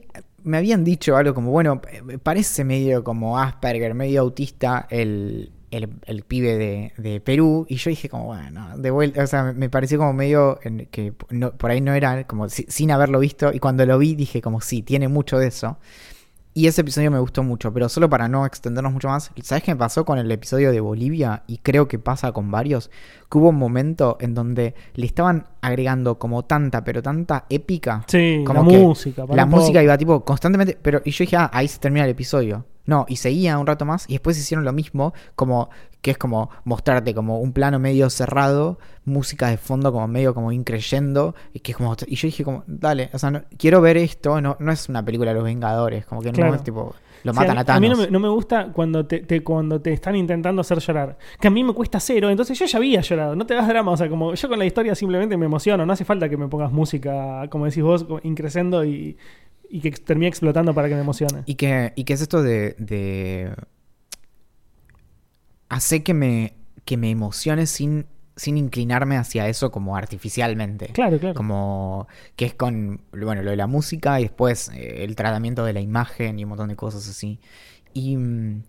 [0.44, 5.90] me habían dicho algo como, bueno, eh, parece medio como Asperger, medio autista el, el,
[6.06, 7.66] el pibe de, de Perú.
[7.70, 10.60] Y yo dije como, bueno, de vuelta, o sea, me pareció como medio
[10.92, 13.52] que no- por ahí no era, como si- sin haberlo visto.
[13.54, 15.78] Y cuando lo vi dije como, sí, tiene mucho de eso.
[16.54, 19.72] Y ese episodio me gustó mucho, pero solo para no extendernos mucho más, ¿sabes qué
[19.74, 21.44] me pasó con el episodio de Bolivia?
[21.48, 22.90] Y creo que pasa con varios,
[23.30, 28.04] que hubo un momento en donde le estaban agregando como tanta, pero tanta épica.
[28.08, 29.26] Sí, Como la que música.
[29.34, 32.65] La música iba tipo constantemente, pero y yo dije, ah, ahí se termina el episodio.
[32.86, 35.70] No, y seguía un rato más y después hicieron lo mismo, como
[36.02, 40.52] que es como mostrarte como un plano medio cerrado, música de fondo como medio como
[40.52, 43.98] increyendo, y que es como y yo dije como, dale, o sea, no- quiero ver
[43.98, 46.50] esto, no, no es una película de los Vengadores, como que Claro.
[46.50, 48.08] no es tipo lo matan a, a, mí- a mí no Thanos.
[48.08, 51.18] me, no me gusta cuando te, te- cuando te están intentando hacer llorar.
[51.40, 53.36] Que a mí me cuesta cero, entonces yo ya había llorado.
[53.36, 55.86] No te das drama, o sea, como yo con la historia simplemente me emociono.
[55.86, 59.18] No hace falta que me pongas música, como decís vos, increciendo y,
[59.70, 61.44] y que termine explotando para que me emocione.
[61.46, 63.52] Y que, y que es esto de, de
[65.70, 66.54] hace que me,
[66.86, 68.06] que me emocione sin,
[68.39, 70.88] sin inclinarme hacia eso como artificialmente.
[70.88, 71.36] Claro, claro.
[71.36, 75.73] Como que es con, bueno, lo de la música y después eh, el tratamiento de
[75.73, 77.39] la imagen y un montón de cosas así.
[77.93, 78.63] Y mm,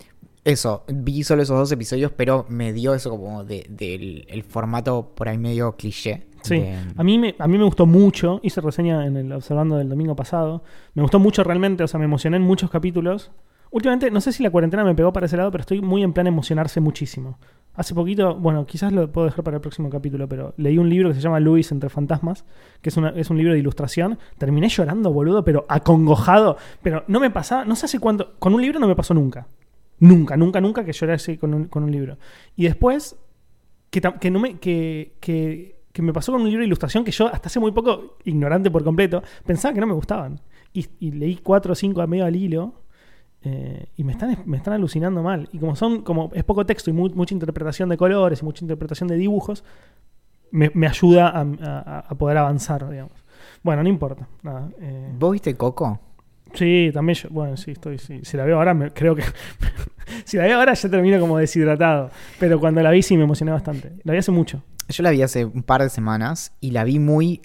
[0.44, 5.12] eso, vi solo esos dos episodios, pero me dio eso como de- del el formato
[5.14, 6.26] por ahí medio cliché.
[6.42, 9.76] Sí, de- a mí, me, a mí me gustó mucho, hice reseña en el Observando
[9.76, 13.30] del domingo pasado, me gustó mucho realmente, o sea, me emocioné en muchos capítulos.
[13.70, 16.12] Últimamente, no sé si la cuarentena me pegó para ese lado, pero estoy muy en
[16.12, 17.38] plan emocionarse muchísimo.
[17.74, 21.08] Hace poquito, bueno, quizás lo puedo dejar para el próximo capítulo, pero leí un libro
[21.08, 22.44] que se llama Luis entre fantasmas,
[22.82, 24.18] que es, una- es un libro de ilustración.
[24.38, 26.56] Terminé llorando, boludo, pero acongojado.
[26.82, 29.46] Pero no me pasaba, no sé hace cuánto, con un libro no me pasó nunca.
[30.00, 32.18] Nunca, nunca, nunca que lloré así con un, con un libro.
[32.56, 33.16] Y después,
[33.90, 37.12] que, que no me que, que, que me pasó con un libro de ilustración que
[37.12, 40.40] yo hasta hace muy poco, ignorante por completo, pensaba que no me gustaban.
[40.72, 42.74] Y, y leí cuatro o cinco a medio al hilo
[43.42, 45.48] eh, y me están, me están alucinando mal.
[45.52, 48.64] Y como son, como es poco texto y mu- mucha interpretación de colores y mucha
[48.64, 49.64] interpretación de dibujos,
[50.50, 53.12] me, me ayuda a, a- a poder avanzar, digamos.
[53.62, 54.26] Bueno, no importa.
[54.42, 56.00] Nada, eh, ¿Vos viste Coco?
[56.54, 58.20] Sí, también yo, bueno, sí, estoy, sí.
[58.24, 59.22] Si la veo ahora, me- creo que,
[60.24, 63.52] si la veo ahora ya termino como deshidratado, pero cuando la vi sí me emocioné
[63.52, 63.92] bastante.
[64.04, 64.62] La vi hace mucho.
[64.88, 67.40] Yo la vi hace un par de semanas y la vi muy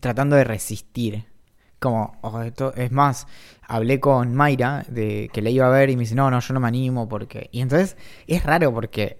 [0.00, 1.26] tratando de resistir.
[1.82, 3.26] Como, oh, esto- es más,
[3.68, 6.54] hablé con Mayra de que la iba a ver y me dice, no, no, yo
[6.54, 7.48] no me animo porque...
[7.52, 7.96] Y entonces
[8.28, 9.18] es raro porque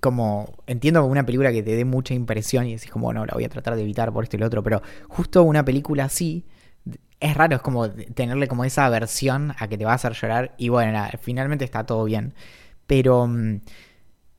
[0.00, 3.44] como entiendo una película que te dé mucha impresión y decís como, no, la voy
[3.44, 6.44] a tratar de evitar por esto y lo otro, pero justo una película así
[7.20, 10.54] es raro, es como tenerle como esa aversión a que te va a hacer llorar
[10.58, 12.34] y bueno, finalmente está todo bien.
[12.86, 13.28] Pero...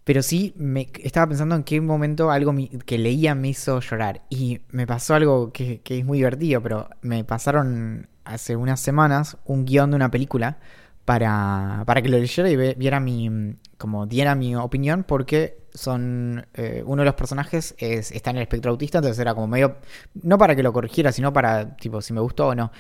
[0.08, 4.24] mm, pero sí, me estaba pensando en qué momento algo que leía me hizo llorar.
[4.30, 9.38] Y me pasó algo que, que es muy divertido, pero me pasaron hace unas semanas
[9.46, 10.60] un guion de una película
[11.06, 13.58] para, para que lo leyera y viera mi.
[13.78, 16.48] como diera mi opinión, porque son.
[16.54, 19.78] eh, uno de los personajes es, está en el espectro autista, entonces era como medio.
[20.24, 22.72] No para que lo corrigiera, sino para, tipo, si me gustó o no.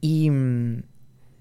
[0.00, 0.30] Y.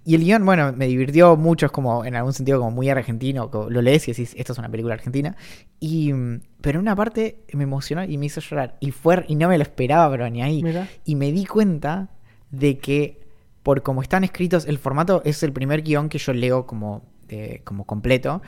[0.05, 3.49] y el guion, bueno, me divirtió mucho, es como en algún sentido como muy argentino,
[3.69, 5.35] lo lees y decís, esto es una película argentina.
[5.79, 8.77] Y, mm, pero en una parte me emocionó y me hizo llorar.
[8.79, 10.63] Y fue y no me lo esperaba, pero ni ahí.
[10.63, 10.88] Mira.
[11.05, 12.09] Y me di cuenta
[12.49, 13.21] de que,
[13.62, 17.62] por como están escritos, el formato es el primer guion que yo leo como, eh,
[17.63, 18.41] como completo.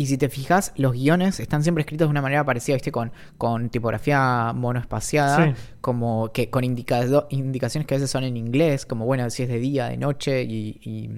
[0.00, 2.92] Y si te fijas, los guiones están siempre escritos de una manera parecida, ¿viste?
[2.92, 5.60] Con, con tipografía monoespaciada, Sí.
[5.80, 9.48] como que con indicado- indicaciones que a veces son en inglés, como bueno, si es
[9.48, 11.10] de día, de noche y, y-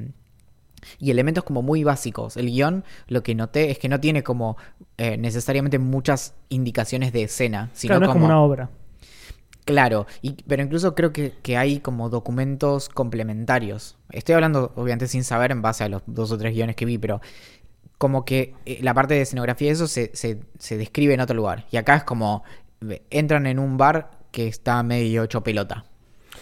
[0.99, 2.39] y elementos como muy básicos.
[2.39, 4.57] El guion, lo que noté es que no tiene como
[4.97, 8.71] eh, necesariamente muchas indicaciones de escena, sino Claro, no es como una obra.
[9.67, 13.99] Claro, y, pero incluso creo que, que hay como documentos complementarios.
[14.11, 16.97] Estoy hablando, obviamente, sin saber en base a los dos o tres guiones que vi,
[16.97, 17.21] pero
[18.01, 20.41] como que eh, la parte de escenografía y eso se, se,
[20.79, 21.67] describe en otro lugar.
[21.71, 22.43] Y acá es como,
[23.11, 25.85] entran en un bar que está medio hecho pelota.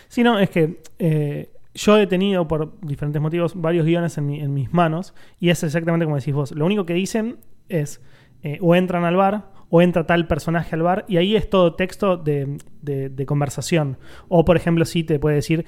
[0.06, 4.38] Sí, no, es que eh, yo he tenido por diferentes motivos varios guiones en, mi-
[4.40, 6.52] en mis manos y es exactamente como decís vos.
[6.52, 8.00] Lo único que dicen es
[8.44, 11.74] eh, o entran al bar o entra tal personaje al bar y ahí es todo
[11.74, 13.98] texto de, de- conversación.
[14.28, 15.66] O por ejemplo, sí te puede decir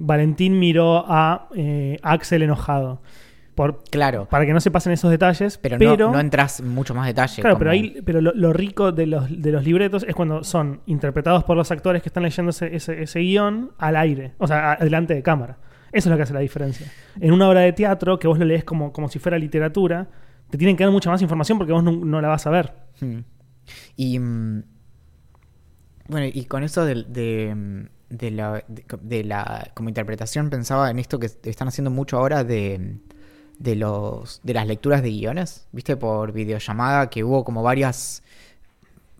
[0.00, 1.46] Valentín miró a
[2.02, 3.02] Axel enojado.
[3.60, 6.68] Por, Claro, para que no se pasen esos detalles, pero, pero, no, no entras en
[6.70, 7.42] mucho más detalle.
[7.42, 10.42] Claro, como- pero, ahí, pero lo, lo rico de los, de los libretos es cuando
[10.44, 14.46] son interpretados por los actores que están leyendo ese, ese, ese guion al aire, o
[14.46, 15.58] sea, delante de cámara.
[15.92, 16.86] Eso es lo que hace la diferencia.
[17.20, 20.08] En una obra de teatro, que vos lo lees como, como si fuera literatura,
[20.48, 22.72] te tienen que dar mucha más información porque vos no, no la vas a ver.
[23.02, 23.18] Hmm.
[23.94, 24.62] Y mm,
[26.08, 30.98] bueno, y con eso de, de, de la, de, de la como interpretación pensaba en
[30.98, 32.96] esto que están haciendo mucho ahora de,
[33.60, 38.22] de los de las lecturas de guiones, viste por videollamada que hubo como varias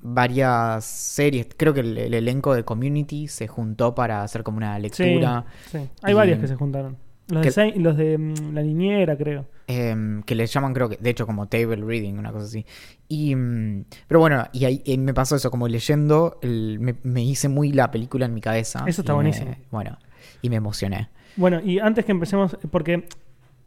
[0.03, 4.79] varias series, creo que el, el elenco de Community se juntó para hacer como una
[4.79, 5.89] lectura Sí, sí.
[6.03, 6.97] Hay Y- varias que se juntaron.
[7.29, 9.45] Los de, que- Saint- los de mm, La Niñera, creo.
[9.69, 12.67] em, que le llaman creo que de hecho como table reading una cosa así
[13.09, 17.23] y mm, pero bueno y ahí y me pasó eso como leyendo el- me, me
[17.23, 19.55] hice muy la película en mi cabeza Eso está me- buenísimo.
[19.71, 19.97] bueno
[20.43, 23.07] y me emocioné Bueno, y antes que empecemos, porque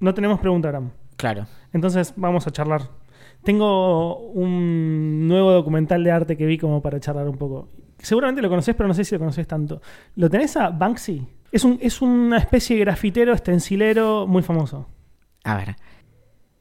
[0.03, 0.91] No tenemos pregunta, Aram.
[1.15, 1.47] Claro.
[1.71, 2.89] Entonces vamos a charlar.
[3.41, 7.69] Tengo un nuevo documental de arte que vi como para charlar un poco.
[7.99, 9.81] Seguramente lo conoces, pero no sé si lo conoces tanto.
[10.17, 11.25] ¿Lo tenés a Banksy?
[11.53, 14.89] Es, un, es una especie de grafitero, estencilero muy famoso.
[15.45, 15.77] A ver.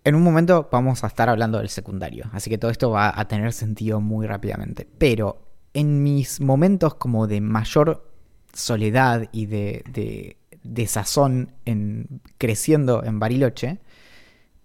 [0.05, 3.27] En un momento vamos a estar hablando del secundario, así que todo esto va a
[3.27, 4.87] tener sentido muy rápidamente.
[4.99, 5.43] Pero
[5.75, 8.09] en mis momentos como de mayor
[8.53, 13.79] soledad y de, de desazón en, creciendo en Bariloche,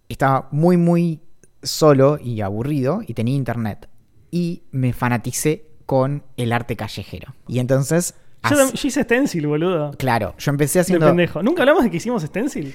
[0.09, 1.21] estaba muy, muy
[1.63, 3.89] solo y aburrido y tenía internet.
[4.31, 7.33] Y me fanaticé con el arte callejero.
[7.47, 8.15] Y entonces...
[8.49, 9.91] Yo, hice stencil, boludo.
[9.97, 11.07] Claro, yo empecé De haciendo...
[11.07, 11.43] pendejo.
[11.43, 12.73] ¿Nunca hablamos de que hicimos stencil?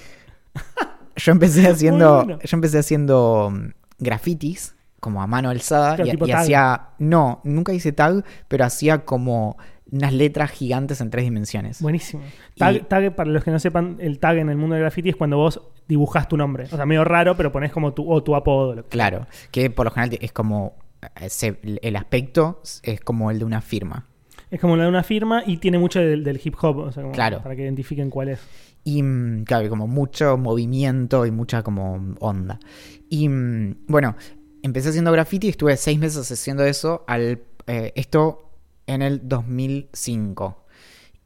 [1.16, 2.38] Yo empecé haciendo, bueno.
[2.42, 3.52] yo empecé haciendo
[3.98, 9.04] grafitis como a mano alzada Claro, y, y hacía no, nunca hice tag, pero hacía
[9.04, 9.58] como
[9.90, 11.82] unas letras gigantes en tres dimensiones.
[11.82, 12.22] Buenísimo.
[12.56, 15.10] Tag, Y- tag, para los que no sepan, el tag en el mundo del graffiti
[15.10, 16.64] es cuando vos dibujás tu nombre.
[16.72, 18.74] O sea, medio raro, pero pones como tu, o tu apodo.
[18.74, 20.76] lo que- Claro, que por lo general es como
[21.20, 24.06] eh, se- el aspecto es como el de una firma.
[24.52, 26.78] Es como la de una firma y tiene mucho del, del hip hop.
[26.78, 27.42] O sea, como Claro.
[27.42, 28.40] Para que identifiquen cuál es.
[28.84, 32.60] Y mm, claro, y como mucho movimiento y mucha como onda.
[33.08, 34.14] Y mm, bueno,
[34.62, 37.04] empecé haciendo graffiti y estuve seis meses haciendo eso.
[37.08, 38.51] Al, eh, esto
[38.86, 40.64] en el 2005.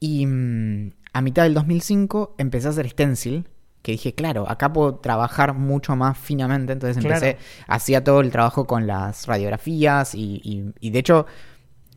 [0.01, 3.49] Y mm, a mitad del 2005 empecé a hacer stencil.
[3.83, 6.73] Que dije, claro, acá puedo trabajar mucho más finamente.
[6.73, 7.25] Entonces Claro.
[7.25, 7.39] empecé,
[7.69, 10.15] hacía todo el trabajo con las radiografías.
[10.15, 11.27] Y, y- y de hecho,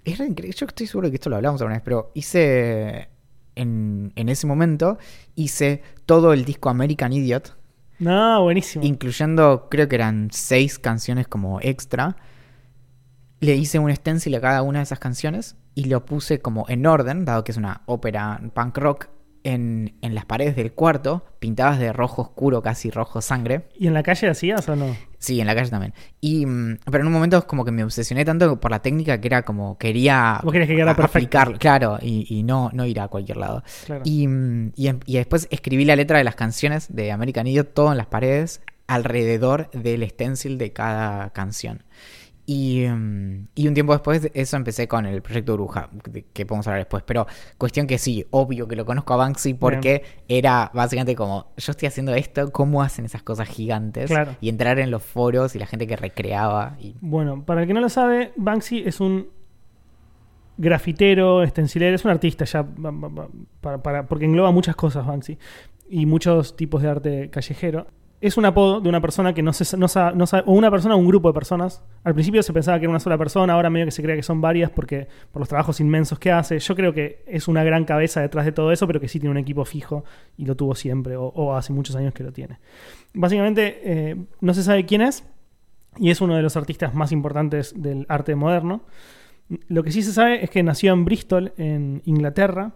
[0.05, 0.55] es re increíble.
[0.55, 3.09] Yo estoy seguro que esto lo hablamos alguna vez, pero hice.
[3.55, 4.99] En, en ese momento
[5.35, 7.57] hice todo el disco American Idiot,
[7.97, 8.85] No, buenísimo.
[8.85, 12.15] incluyendo, creo que eran seis canciones como extra.
[13.39, 16.85] Le hice un stencil a cada una de esas canciones y lo puse como en
[16.85, 19.07] orden, dado que es una ópera punk rock,
[19.43, 23.67] en, en las paredes del cuarto, pintadas de rojo oscuro, casi rojo sangre.
[23.77, 24.95] ¿Y en la calle hacías o no?
[25.17, 25.93] Sí, en la calle también.
[26.21, 29.27] Y, mm, pero en un momento como que me obsesioné tanto por la técnica que
[29.27, 33.37] era como quería Vos que quedara aplicarlo, claro, y, y no, no ir a cualquier
[33.37, 33.63] lado.
[33.85, 34.01] Claro.
[34.05, 37.73] Y, mm, y em- y después escribí la letra de las canciones de American Idiot
[37.73, 41.83] todo en las paredes alrededor del stencil de cada canción.
[42.51, 45.87] Y, mm, y un tiempo después de eso empecé con el proyecto Bruja,
[46.33, 47.03] que podemos hablar después.
[47.05, 47.27] Pero
[47.59, 51.87] cuestión que sí, obvio que lo conozco a Banksy porque era básicamente como, yo estoy
[51.87, 54.07] haciendo esto, ¿cómo hacen esas cosas gigantes?
[54.09, 54.35] Claro.
[54.41, 56.75] Y entrar en los foros y la gente que recreaba.
[56.79, 59.27] Y, Bueno, para el que no lo sabe, Banksy es un
[60.57, 62.65] grafitero, estencilero, es un artista ya,
[63.61, 65.37] para- para- porque engloba muchas cosas Banksy
[65.89, 67.87] y muchos tipos de arte callejero.
[68.21, 70.69] Es un apodo de una persona que no se no sa- no sabe, o una
[70.69, 71.81] persona o un grupo de personas.
[72.03, 74.23] Al principio se pensaba que era una sola persona, ahora medio que se cree que
[74.23, 76.59] son varias porque por los trabajos inmensos que hace.
[76.59, 79.31] Yo creo que es una gran cabeza detrás de todo eso, pero que sí tiene
[79.31, 80.03] un equipo fijo
[80.37, 82.59] y lo tuvo siempre, o, o hace muchos años que lo tiene.
[83.13, 85.23] Básicamente, eh, no se sabe quién es,
[85.97, 88.81] y es uno de los artistas más importantes del arte moderno.
[89.69, 92.73] Lo que sí se sabe es que nació en Bristol, en Inglaterra,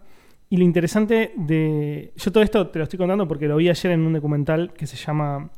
[0.50, 2.14] y lo interesante de...
[2.16, 4.86] Yo todo esto te lo estoy contando porque lo vi ayer en un documental que
[4.86, 5.50] se llama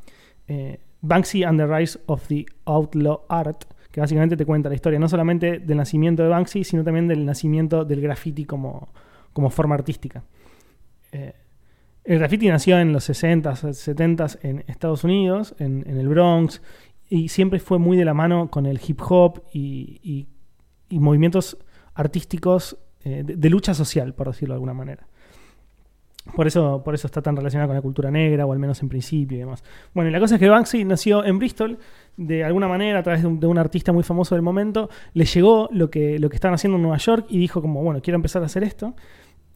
[0.48, 4.98] eh, Banksy and the Rise of the Outlaw Art, que básicamente te cuenta la historia
[4.98, 8.88] no solamente del nacimiento de Banksy, sino también del nacimiento del graffiti como,
[9.32, 10.24] como forma artística.
[11.12, 11.34] Eh,
[12.04, 16.62] el graffiti nació en los 60s, 70s en Estados Unidos, en, en el Bronx,
[17.08, 20.26] y siempre fue muy de la mano con el hip hop y, y-
[20.88, 21.58] y movimientos
[21.94, 25.06] artísticos eh, de, lucha social, por decirlo de alguna manera.
[26.34, 28.88] Por eso, por eso está tan relacionado con la cultura negra, o al menos en
[28.88, 29.62] principio y demás.
[29.94, 31.78] Bueno, y la cosa es que Banksy nació en Bristol,
[32.16, 35.88] de alguna manera, a través de un, artista muy famoso del momento, le llegó lo
[35.88, 38.46] que, lo que estaban haciendo en Nueva York y dijo como, bueno, quiero empezar a
[38.46, 38.96] hacer esto.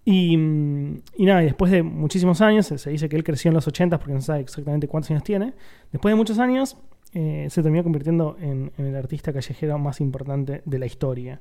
[0.05, 3.67] Y, y nada, y después de muchísimos años, se- dice que él creció en los
[3.67, 5.55] 80 porque no sabe exactamente cuántos años tiene,
[5.91, 6.77] después de muchos años
[7.15, 11.41] eh, se terminó convirtiendo en, en el artista callejero más importante de la historia.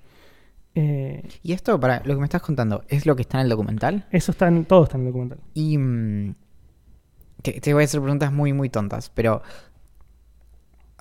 [0.75, 3.49] Eh, y esto, para lo que me estás contando, ¿es lo que está en el
[3.49, 4.07] documental?
[4.11, 5.39] eso está en, todo está en el documental.
[5.53, 6.35] Y mm,
[7.41, 9.41] te, te voy a hacer preguntas muy, muy tontas, pero...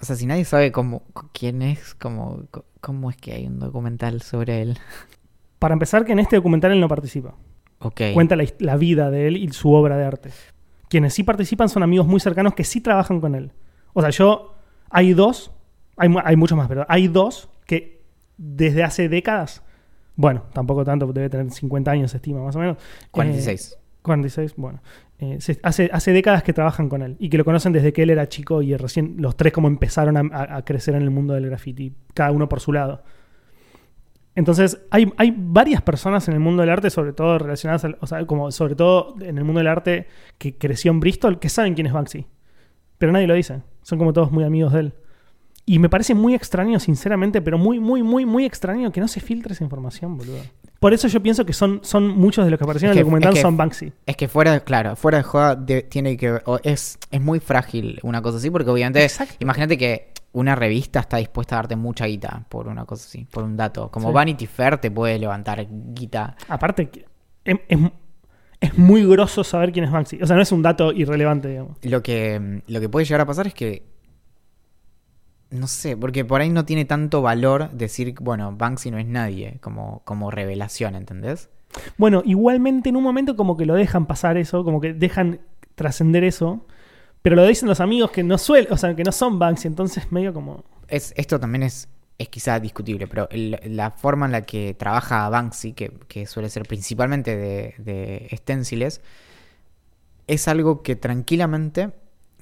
[0.00, 1.02] O sea, si nadie sabe cómo,
[1.32, 2.44] quién es, cómo,
[2.80, 4.78] cómo es que hay un documental sobre él.
[5.58, 7.34] Para empezar, que en este documental él no participa.
[7.80, 8.02] Ok.
[8.14, 10.30] Cuenta la, la vida de él y su obra de arte.
[10.88, 13.52] Quienes sí participan son amigos muy cercanos que sí trabajan con él.
[13.92, 14.54] O sea, yo.
[14.90, 15.50] Hay dos.
[15.96, 17.97] Hay, hay muchos más, pero hay dos que
[18.38, 19.62] desde hace décadas.
[20.16, 22.78] Bueno, tampoco tanto, debe tener 50 años, se estima más o menos.
[23.10, 23.72] 46.
[23.76, 24.80] Eh, 46, bueno.
[25.18, 28.02] Eh, se- hace, hace décadas que trabajan con él y que lo conocen desde que
[28.04, 31.10] él era chico y recién los tres como empezaron a, a- a crecer en el
[31.10, 33.02] mundo del graffiti, cada uno por su lado.
[34.34, 38.06] Entonces, hay, hay varias personas en el mundo del arte, sobre todo relacionadas, al- o
[38.06, 40.06] sea, como sobre todo en el mundo del arte
[40.38, 42.26] que creció en Bristol, que saben quién es Banksy.
[42.98, 43.62] Pero nadie lo dice.
[43.82, 44.94] Son como todos muy amigos de él.
[45.70, 49.20] Y me parece muy extraño, sinceramente, pero muy, muy, muy, muy extraño que no se
[49.20, 50.38] filtre esa información, boludo.
[50.80, 53.04] Por eso yo pienso que son, son muchos de los que aparecieron Es en el
[53.04, 53.92] documental es que- son Banksy.
[54.06, 57.38] Es que fuera, de- claro, fuera de joda de- tiene que o es, es muy
[57.40, 59.34] frágil una cosa así, porque obviamente, Exacto.
[59.40, 63.44] imagínate que una revista está dispuesta a darte mucha guita por una cosa así, por
[63.44, 63.90] un dato.
[63.90, 64.14] Como Sí.
[64.14, 66.34] Vanity Fair te puede levantar guita.
[66.48, 66.90] Aparte,
[67.44, 67.78] es, es-
[68.60, 70.22] es muy grosso saber quién es Banksy.
[70.22, 71.76] O sea, no es un dato irrelevante, digamos.
[71.82, 73.97] Lo que, lo que puede llegar a pasar es que.
[75.50, 79.58] No sé, porque por ahí no tiene tanto valor decir, bueno, Banksy no es nadie,
[79.62, 81.48] como, como revelación, ¿entendés?
[81.96, 85.40] Bueno, igualmente en un momento como que lo dejan pasar eso, como que dejan
[85.74, 86.66] trascender eso,
[87.22, 90.12] pero lo dicen los amigos que no suelen, o sea, que no son Banksy, entonces
[90.12, 90.64] medio como...
[90.88, 95.28] Es, esto también es, es quizá discutible, pero el- la forma en la que trabaja
[95.30, 99.00] Banksy, que, que suele ser principalmente de, de esténciles,
[100.26, 101.90] es algo que tranquilamente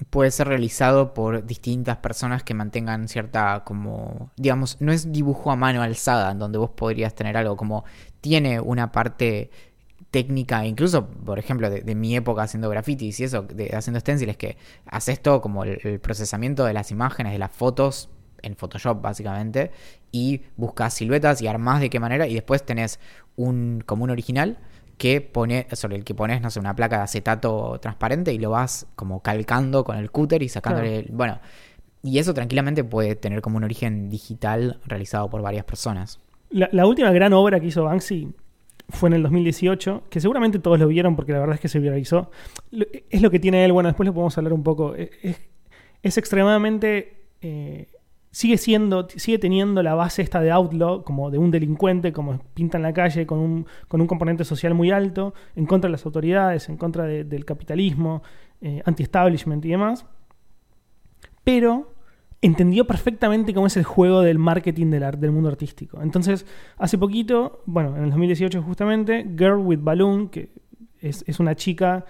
[0.05, 5.55] puede ser realizado por distintas personas que mantengan cierta como digamos no es dibujo a
[5.55, 7.83] mano alzada en donde vos podrías tener algo como
[8.21, 9.49] tiene una parte
[10.11, 14.57] técnica incluso por ejemplo de, mi época haciendo grafitis y eso de, haciendo stenciles que
[14.85, 18.09] haces todo como el, el procesamiento de las imágenes de las fotos
[18.43, 19.71] en Photoshop básicamente
[20.11, 22.99] y buscas siluetas y armás de qué manera y después tenés
[23.35, 24.59] un como un original
[24.97, 28.49] que pone, sobre el que pones, no sé, una placa de acetato transparente y lo
[28.51, 30.99] vas como calcando con el cúter y sacándole.
[30.99, 31.39] el- bueno,
[32.03, 36.19] y eso tranquilamente puede tener como un origen digital realizado por varias personas.
[36.49, 38.29] La, la última gran obra que hizo Banksy
[38.89, 41.79] fue en el 2018, que seguramente todos lo vieron porque la verdad es que se
[41.79, 42.31] viralizó.
[43.09, 44.95] Es lo que tiene él, bueno, después lo podemos hablar un poco.
[44.95, 45.41] Es, es-
[46.03, 47.25] es extremadamente...
[47.41, 47.87] eh,
[48.37, 52.77] sigue siendo, sigue teniendo la base esta de outlaw, como de un delincuente, como pinta
[52.77, 56.05] en la calle, con un, con un componente social muy alto, en contra de las
[56.05, 58.21] autoridades, en contra de- del capitalismo,
[58.61, 60.05] eh, anti-establishment y demás.
[61.43, 61.93] Pero
[62.41, 66.01] entendió perfectamente cómo es el juego del marketing del, del mundo artístico.
[66.03, 66.45] Entonces,
[66.77, 70.51] hace poquito, bueno, en el 2018 justamente, Girl with Balloon, que
[70.99, 72.05] es, es una chica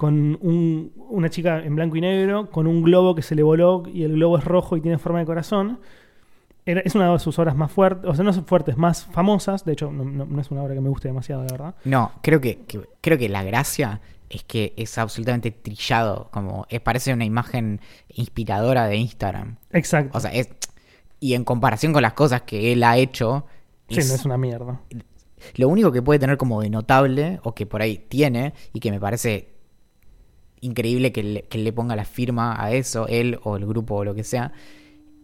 [0.00, 3.82] con un- una chica en blanco y negro, con un globo que se le voló
[3.86, 5.78] y el globo es rojo y tiene forma de corazón.
[6.64, 9.62] Era- es una de sus obras más fuertes, o sea, no son fuertes, más famosas.
[9.66, 11.74] De hecho, no, no- no es una obra que me guste demasiado, la verdad.
[11.84, 16.80] No, creo que, que- creo que la gracia es que es absolutamente trillado, como es,
[16.80, 19.56] parece una imagen inspiradora de Instagram.
[19.70, 20.16] Exacto.
[20.16, 20.48] O sea, es
[21.20, 23.44] y en comparación con las cosas que él ha hecho,
[23.90, 24.80] sí, es- no es una mierda.
[25.56, 28.90] Lo único que puede tener como de notable, o que por ahí tiene, y que
[28.90, 29.59] me parece
[30.60, 34.04] increíble que le, que le ponga la firma a eso, él o el grupo o
[34.04, 34.52] lo que sea,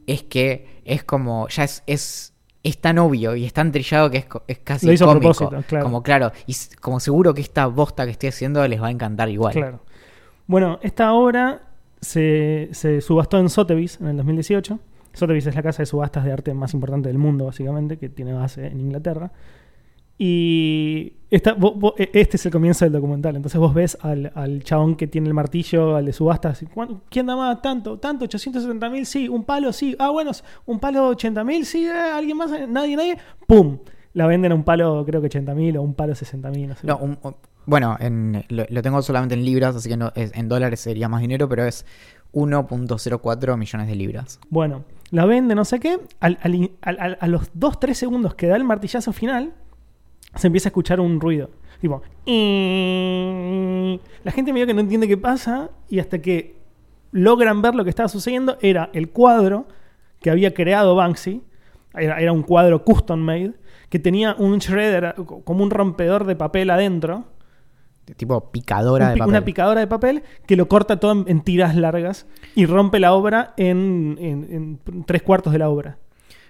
[0.07, 4.19] es que es como, ya es, es, es tan obvio y es tan trillado que
[4.19, 5.33] es, es casi Lo hizo cómico.
[5.67, 5.85] claro.
[5.85, 9.29] Como claro, y como seguro que esta bosta que estoy haciendo les va a encantar
[9.29, 9.53] igual.
[9.53, 9.81] Claro.
[10.47, 11.63] Bueno, esta obra
[12.01, 14.79] se, se subastó en Sotheby's en el 2018.
[15.13, 18.33] Sotheby's es la casa de subastas de arte más importante del mundo, básicamente, que tiene
[18.33, 19.33] base en Inglaterra.
[20.19, 21.57] Y esta-
[21.99, 23.37] e- este es el comienzo del documental.
[23.37, 26.63] Entonces vos ves al, al chabón que tiene el martillo, al de subastas.
[26.63, 27.61] y, "¿Cuán- ¿Quién da más?
[27.61, 27.99] ¿Tanto?
[27.99, 28.25] ¿Tanto?
[28.25, 29.05] ¿870 mil?
[29.07, 29.29] Sí.
[29.29, 29.73] ¿Un palo?
[29.73, 29.95] Sí.
[29.99, 30.31] Ah, bueno,
[30.65, 31.67] un palo 80 mil?
[31.67, 31.85] Sí.
[31.85, 32.51] eh, ¿Alguien más?
[32.69, 32.97] ¿Nadie?
[32.97, 33.19] ¿Nadie?
[33.47, 33.79] ¡Pum!
[34.15, 36.69] La venden a un palo, creo que 80 mil o un palo 60 mil.
[36.69, 36.87] No sé.
[36.87, 40.33] No, un- un- bueno, en, lo, lo tengo solamente en libras, así que no, es-
[40.35, 41.85] en dólares sería más dinero, pero es
[42.33, 44.41] 1.04 millones de libras.
[44.49, 45.99] Bueno, la vende, no sé qué.
[46.21, 49.53] al- al in- al- al- a los 2-3 segundos que da el martillazo final,
[50.37, 51.51] se empieza a escuchar un ruido.
[51.81, 52.03] Tipo.
[54.25, 55.71] La gente medio que no entiende qué pasa.
[55.89, 56.57] Y hasta que
[57.13, 59.67] logran ver lo que estaba sucediendo, era el cuadro
[60.21, 61.43] que había creado Banksy.
[61.95, 63.55] Era, era un cuadro custom made.
[63.89, 67.25] Que tenía un shredder, como un rompedor de papel adentro.
[68.17, 69.31] Tipo picadora Un de papel.
[69.31, 73.13] Una picadora de papel que lo corta todo en, en tiras largas y rompe la
[73.13, 75.99] obra en, en- en tres cuartos de la obra.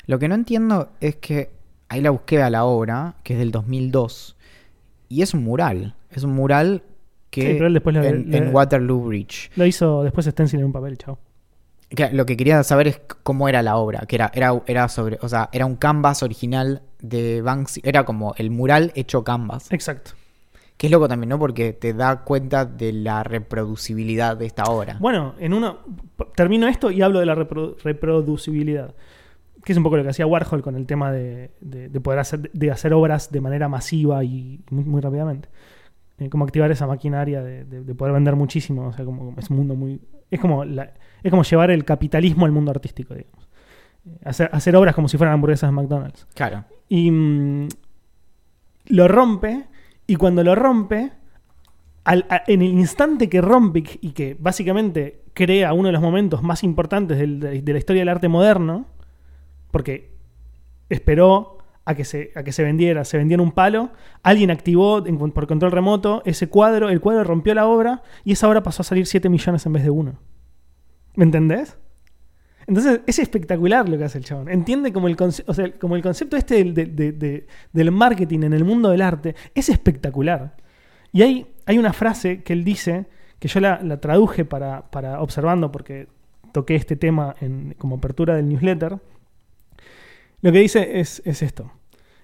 [0.07, 1.51] Lo que no entiendo es que
[1.88, 4.37] ahí la busqué a la obra, que es del 2002,
[5.09, 5.94] y es un mural.
[6.11, 6.83] Es un mural
[7.31, 9.51] que Sí, pero él después lo- en, en Waterloo Bridge.
[9.57, 11.18] Lo hizo después Stencil en un papel, chao.
[11.88, 15.18] Que lo que quería saber es cómo era la obra, que era, era, era sobre,
[15.22, 19.70] o sea, era un canvas original de Banksy, era como el mural hecho canvas.
[19.72, 20.12] Exacto.
[20.77, 21.38] Que es loco también, ¿no?
[21.38, 24.96] Porque te da cuenta de la reproducibilidad de esta obra.
[25.01, 25.79] Bueno, en uno.
[26.35, 28.95] Termino esto y hablo de la reprodu- reproducibilidad.
[29.67, 32.21] Que es un poco lo que hacía Warhol con el tema de, de- de poder
[32.21, 35.49] hacer, de hacer obras de manera masiva y muy, muy rápidamente.
[36.19, 38.87] Eh, como activar esa maquinaria de, de- de poder vender muchísimo.
[38.87, 40.01] O sea, como es un mundo muy.
[40.31, 43.49] Es como, la- es como llevar el capitalismo al mundo artístico, digamos.
[44.07, 46.29] Eh, Hacer, hacer obras como si fueran hamburguesas de McDonald's.
[46.35, 46.64] Claro.
[46.89, 47.69] Y mm,
[48.91, 49.64] lo rompe.
[50.07, 51.11] Y cuando lo rompe,
[52.05, 56.41] al- a- en el instante que rompe y que básicamente crea uno de los momentos
[56.45, 58.87] más importantes del- de, de la historia del arte moderno,
[59.71, 60.11] porque
[60.89, 63.91] esperó a que se, a que se vendiera, se vendiera un palo,
[64.23, 68.49] alguien activó en- por control remoto ese cuadro, el cuadro rompió la obra y esa
[68.49, 70.19] obra pasó a salir 7 millones en vez de uno.
[71.14, 71.77] ¿Me entendés?
[72.67, 74.49] Entonces es espectacular lo que hace el chabón.
[74.49, 75.17] Entiende como el,
[75.79, 79.37] como el concepto este del, de- de- de- del marketing en el mundo del arte.
[79.55, 80.57] Es espectacular.
[81.12, 83.07] Y hay, hay una frase que él dice,
[83.39, 86.09] que yo la, la traduje para, para observando, porque
[86.53, 88.99] toqué este tema en, como apertura del newsletter.
[90.43, 91.72] Lo que dice es, es esto.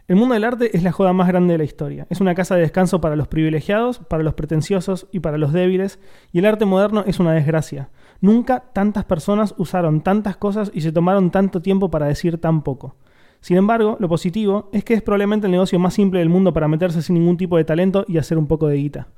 [0.09, 2.07] El mundo del arte es la joda más grande de la historia.
[2.11, 6.01] Es una casa de descanso para los privilegiados, para los pretenciosos y para los débiles.
[6.33, 7.89] Y el arte moderno es una desgracia.
[8.21, 12.97] Nunca tantas personas usaron tantas cosas y se tomaron tanto tiempo para decir tan poco.
[13.41, 16.69] Sin embargo, lo positivo es que es probablemente el negocio más simple del mundo para
[16.69, 19.09] meterse sin ningún tipo de talento y hacer un poco de guita.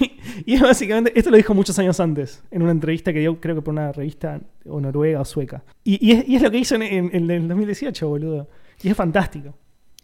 [0.00, 3.40] Y, y es básicamente, esto lo dijo muchos años antes, en una entrevista que dio,
[3.40, 5.62] creo que por una revista o noruega o sueca.
[5.84, 8.48] Y, y es, y es lo que hizo en, en- en el 2018, boludo.
[8.82, 9.54] Y es fantástico.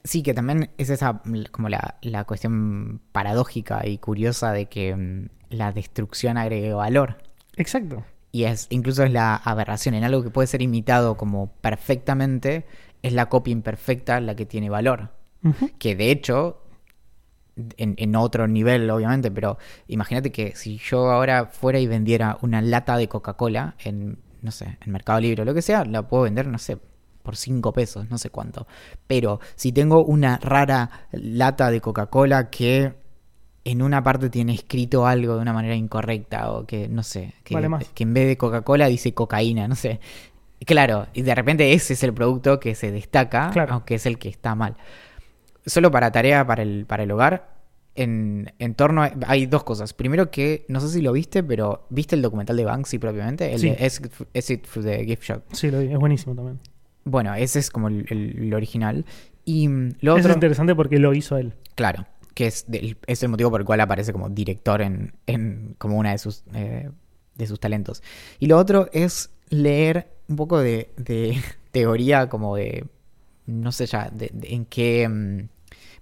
[0.04, 1.22] Sí, que también es esa
[1.52, 7.18] como la, la cuestión paradójica y curiosa de que mm, la destrucción agregue valor.
[7.56, 8.04] Exacto.
[8.32, 12.64] Y es incluso es la aberración en algo que puede ser imitado como perfectamente,
[13.02, 15.10] es la copia imperfecta la que tiene valor.
[15.78, 16.61] Que de hecho,
[17.76, 22.60] en, en otro nivel obviamente, pero imagínate que si yo ahora fuera y vendiera una
[22.62, 26.22] lata de Coca-Cola en, no sé, en Mercado Libre o lo que sea, la puedo
[26.24, 26.78] vender, no sé,
[27.22, 28.66] por 5 pesos, no sé cuánto.
[29.06, 32.94] Pero si tengo una rara lata de Coca-Cola que
[33.64, 37.54] en una parte tiene escrito algo de una manera incorrecta o que, no sé, que,
[37.54, 37.84] Vale más.
[37.94, 40.00] que en vez de Coca-Cola dice cocaína, no sé.
[40.66, 43.74] Claro, y de repente ese es el producto que se destaca, Claro.
[43.74, 44.76] aunque es el que está mal.
[45.66, 47.52] Solo para tarea para el, para el hogar,
[47.94, 49.92] en, en torno a- hay dos cosas.
[49.92, 53.52] Primero que, no sé si lo viste, pero ¿viste el documental de Banksy propiamente?
[53.52, 53.70] El Sí.
[53.70, 55.42] de Exit, Exit through the Gift Shop.
[55.52, 56.58] Sí, lo vi, es buenísimo también.
[57.04, 59.04] Bueno, ese es como el, el- el original.
[59.44, 61.52] Y mm, lo Eso otro, es interesante porque lo hizo él.
[61.74, 65.74] claro, que es, del- es el motivo por el cual aparece como director en, en
[65.78, 66.88] como una de sus, eh,
[67.34, 68.02] de sus talentos.
[68.38, 71.36] Y lo otro es leer un poco de, de
[71.72, 72.86] teoría como de,
[73.46, 75.08] no sé ya, de, de- en qué...
[75.08, 75.48] mm,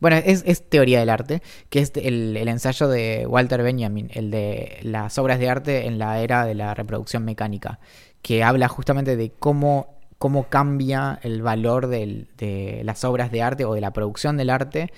[0.01, 4.31] bueno, es, es teoría del arte, que es el, el ensayo de Walter Benjamin, el
[4.31, 7.81] de las obras de arte en la era de la reproducción mecánica,
[8.23, 13.65] que habla justamente de cómo, cómo cambia el valor del- de las obras de arte
[13.67, 14.91] o de la producción del arte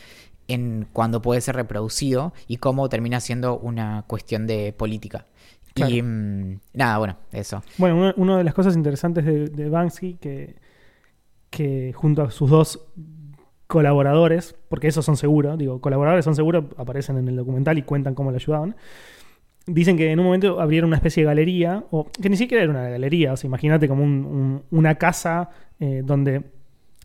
[0.48, 5.26] en cuando puede ser reproducido y cómo termina siendo una cuestión de política.
[5.74, 5.92] Claro.
[5.94, 7.62] Y mm, nada, bueno, eso.
[7.78, 10.56] Bueno, una, una de las cosas interesantes de, de Banksy, que,
[11.52, 12.80] que junto a sus dos
[13.66, 18.14] colaboradores, porque esos son seguros, digo, colaboradores son seguros, aparecen en el documental y cuentan
[18.14, 18.74] cómo le ayudaban,
[19.66, 22.72] dicen que en un momento abrieron una especie de galería, o que ni siquiera era
[22.72, 25.50] una galería, o sea, imagínate como un- un- una casa
[25.80, 26.42] eh, donde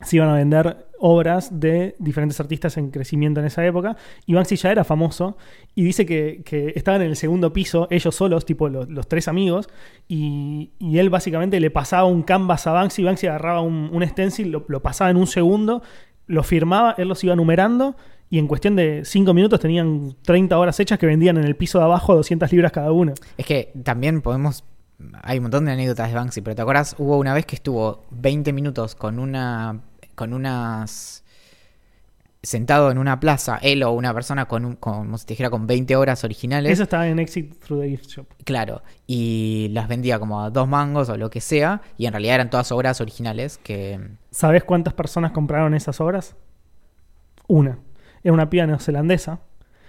[0.02, 3.98] se iban a vender obras de diferentes artistas en crecimiento en esa época.
[4.26, 5.38] Y Banksy ya era famoso
[5.76, 9.70] y dice que, que estaban en el segundo piso, ellos solos, tipo los, tres amigos,
[10.08, 14.52] y, y él básicamente le pasaba un canvas a Banksy, Banksy agarraba un, un stencil,
[14.52, 15.82] lo, lo pasaba en un segundo,
[16.28, 17.96] lo firmaba, él los iba numerando.
[18.30, 21.80] Y en cuestión de cinco minutos tenían 30 horas hechas que vendían en el piso
[21.80, 23.14] de abajo a 200 libras cada uno.
[23.38, 24.66] Es que también podemos.
[25.24, 26.96] Hay un montón de anécdotas de Banksy, pero ¿te acuerdas?
[26.98, 29.82] Hubo una vez que estuvo 20 minutos con una.
[30.16, 31.24] con unas.
[32.42, 35.50] sentado en una plaza, él o una persona con, un, con- como si te dijera,
[35.50, 36.72] con 20 horas originales.
[36.72, 38.26] Eso estaba en Exit Through the Gift Shop.
[38.46, 42.36] Claro, y las vendía como a dos mangos o lo que sea, y en realidad
[42.36, 44.00] eran todas obras originales que.
[44.32, 46.36] ¿Sabes cuántas personas compraron esas obras?
[47.48, 47.80] Una.
[48.24, 49.42] Era una piba neozelandesa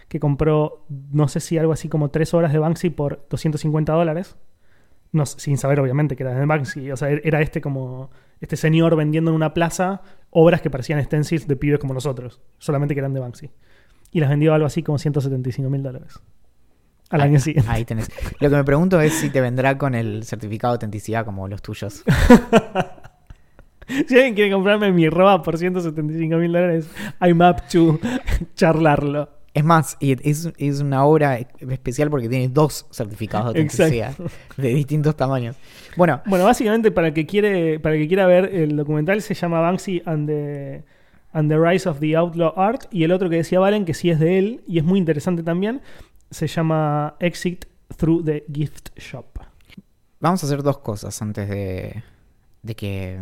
[0.09, 4.37] que compró, no sé si algo así como tres obras de Banksy por 250 dólares.
[5.13, 6.91] No, sin saber, obviamente, que era de Banksy.
[6.91, 8.11] O sea, era este como.
[8.41, 12.41] Este señor vendiendo en una plaza obras que parecían stencils de pibes como nosotros.
[12.59, 13.51] Solamente que eran de Banksy.
[14.13, 16.21] Y las vendió algo así como 175 mil dólares.
[17.11, 17.71] Al ahí- año siguiente.
[17.71, 18.11] Ahí tenés.
[18.41, 21.63] Lo que me pregunto es si te vendrá con el certificado de autenticidad como los
[21.63, 22.05] tuyos.
[24.07, 26.91] Si alguien quiere comprarme mi ropa por 175 mil dólares,
[27.23, 27.99] I'm up to
[28.55, 29.31] charlarlo.
[29.55, 34.15] Es más, es, es una obra especial porque tiene dos certificados de autenticidad
[34.57, 35.57] de distintos tamaños.
[35.97, 39.35] Bueno, Bueno, básicamente para el que quiere, para el que quiera ver el documental se
[39.35, 40.85] llama Banksy and the,
[41.33, 44.11] and the Rise of the Outlaw Art y el otro que decía Valen que sí
[44.11, 45.81] es de él y es muy interesante también
[46.31, 47.65] se llama Exit
[47.97, 49.27] Through the Gift Shop.
[50.21, 52.03] vamos a hacer dos cosas antes de,
[52.63, 53.19] de que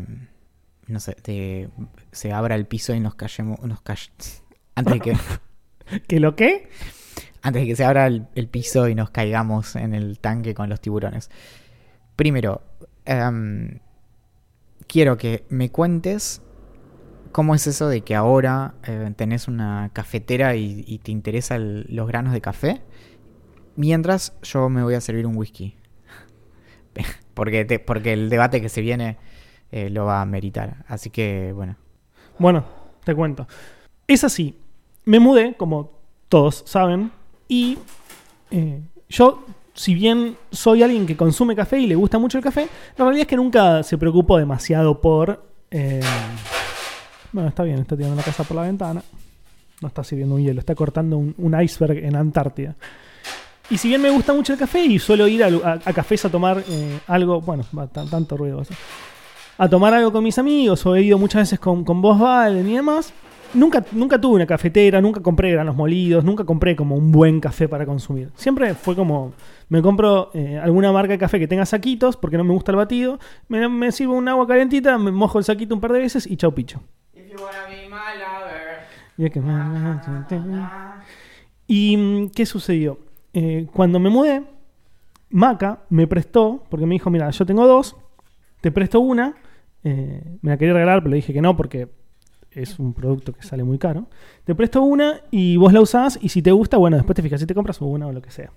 [0.89, 1.69] no sé, de-
[2.13, 4.11] se abra el piso y nos callemos, nos call-
[4.75, 5.17] antes de que
[6.09, 6.69] ¿Que lo qué?
[7.47, 10.81] antes de que se abra el, piso y nos caigamos en el tanque con los
[10.81, 11.31] tiburones.
[12.17, 12.61] Primero,
[13.05, 13.79] em,
[14.89, 16.43] quiero que me cuentes
[17.31, 22.33] cómo es eso de que ahora eh, tenés una cafetera y, te interesan los granos
[22.33, 22.83] de café,
[23.77, 25.77] mientras yo me voy a servir un whisky.
[27.35, 29.19] porque, porque el debate que se viene
[29.71, 30.85] eh, lo va a meritar.
[30.89, 31.77] Así que, bueno.
[32.41, 32.65] Bueno,
[33.05, 33.47] te cuento.
[34.09, 34.59] Es así.
[35.07, 35.91] Me mudé, como
[36.29, 37.11] todos saben,
[37.49, 37.79] y
[38.51, 42.69] eh, yo, si bien soy alguien que consume café y le gusta mucho el café,
[42.97, 45.45] la realidad es que nunca se preocupo demasiado por...
[45.71, 46.01] eh,
[47.33, 49.03] bueno, está bien, está tirando la casa por la ventana.
[49.81, 52.75] No está sirviendo un hielo, está cortando un, iceberg en Antártida.
[53.69, 56.65] Y si bien me gusta mucho el café y suelo ir a, cafés a tomar
[56.69, 58.65] eh, algo, bueno, va, tan- tanto ruido.
[58.65, 58.77] ser.
[59.59, 62.67] A tomar algo con mis amigos o he ido muchas veces con, con vos, Valen
[62.69, 63.13] y demás.
[63.55, 67.69] Nunca, nunca tuve una cafetera, nunca compré granos molidos, nunca compré como un buen café
[67.69, 68.31] para consumir.
[68.35, 69.33] Siempre fue como,
[69.71, 72.77] me compro eh, alguna marca de café que tenga saquitos, porque no me gusta el
[72.77, 73.19] batido,
[73.49, 76.37] me, me sirvo un agua calentita, me mojo el saquito un par de veces y
[76.37, 76.83] chau picho.
[79.17, 79.41] Y es que-
[81.67, 82.99] ¿Y mm, qué sucedió?
[83.33, 84.43] Eh, cuando me mudé,
[85.31, 87.97] Maca me prestó, porque me dijo, mira, yo tengo dos,
[88.61, 89.35] te presto una,
[89.83, 91.89] eh, me la quería regalar, pero le dije que no porque
[92.57, 94.07] es un producto que sale muy caro.
[94.45, 97.41] Te presto una y vos la usás y si te gusta, bueno, después te fijas
[97.41, 98.51] si te compras una o lo que sea.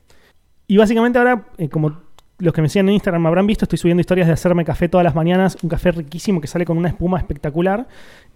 [0.67, 2.01] Y básicamente ahora, eh, como
[2.37, 4.87] los que me siguen en Instagram me habrán visto, estoy subiendo historias de hacerme café
[4.87, 7.87] todas las mañanas, un café riquísimo que sale con una espuma espectacular.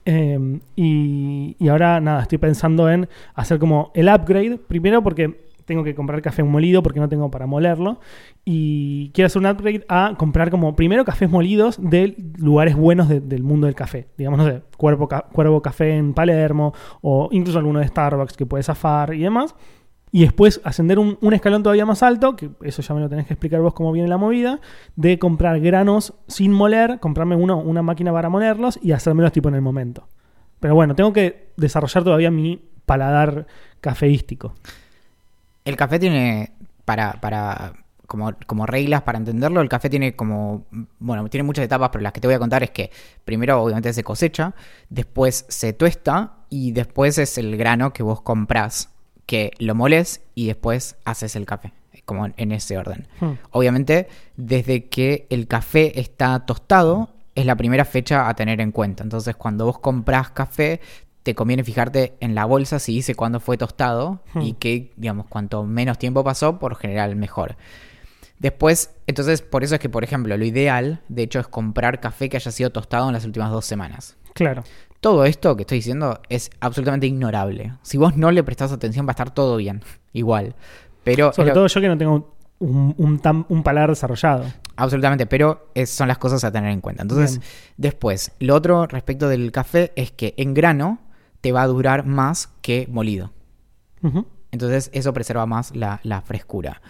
[0.06, 5.84] Eh, y, y ahora nada, estoy pensando en hacer como el upgrade, primero porque tengo
[5.84, 8.00] que comprar café molido porque no tengo para molerlo.
[8.46, 13.20] Y quiero hacer un upgrade a comprar como primero cafés molidos de lugares buenos de-
[13.22, 14.08] del mundo del café.
[14.18, 18.64] Digamos, no sé, Cuervo, Cuervo Café en Palermo o incluso alguno de Starbucks que puede
[18.64, 19.56] zafar y demás.
[20.12, 23.26] Y después ascender un, un escalón todavía más alto, que eso ya me lo tenés
[23.26, 24.60] que explicar vos cómo viene la movida,
[24.96, 29.56] de comprar granos sin moler, comprarme uno, una máquina para molerlos y hacérmelos tipo en
[29.56, 30.08] el momento.
[30.60, 33.48] Pero bueno, tengo que desarrollar todavía mi paladar
[33.82, 34.54] cafeístico.
[35.66, 36.52] El café tiene,
[36.86, 37.74] para, para
[38.08, 40.66] como, como reglas para entenderlo, el café tiene como,
[41.00, 42.92] bueno, tiene muchas etapas, pero las que te voy a contar es que
[43.26, 44.54] primero obviamente se cosecha,
[44.90, 48.90] después se tuesta y después es el grano que vos comprás,
[49.26, 51.74] que lo moles y después haces el café,
[52.06, 53.08] como en ese orden.
[53.20, 53.32] Hmm.
[53.52, 59.04] Obviamente, desde que el café está tostado, es la primera fecha a tener en cuenta.
[59.04, 60.82] Entonces, cuando vos comprás café,
[61.24, 64.42] te conviene fijarte en la bolsa si dice cuándo fue tostado Hmm.
[64.42, 67.56] y que, digamos, cuanto menos tiempo pasó, por general mejor.
[68.40, 72.28] Después, entonces, por eso es que, por ejemplo, lo ideal, de hecho, es comprar café
[72.30, 74.18] que haya sido tostado en las últimas dos semanas.
[74.34, 74.64] Claro.
[75.00, 77.74] Todo esto que estoy diciendo es absolutamente ignorable.
[77.84, 79.82] Si vos no le prestás atención, va a estar todo bien,
[80.14, 80.56] igual.
[81.04, 84.46] Pero Sobre lo- todo yo que no tengo un, un, tam- un paladar desarrollado.
[84.76, 87.04] Absolutamente, pero es- son las cosas a tener en cuenta.
[87.04, 87.50] Entonces, Bien.
[87.78, 91.00] después, lo otro respecto del café es que en grano
[91.44, 93.34] te va a durar más que molido.
[94.52, 96.82] Entonces, eso preserva más la, la frescura.